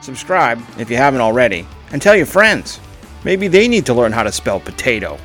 [0.00, 2.80] Subscribe if you haven't already and tell your friends.
[3.24, 5.18] Maybe they need to learn how to spell potato.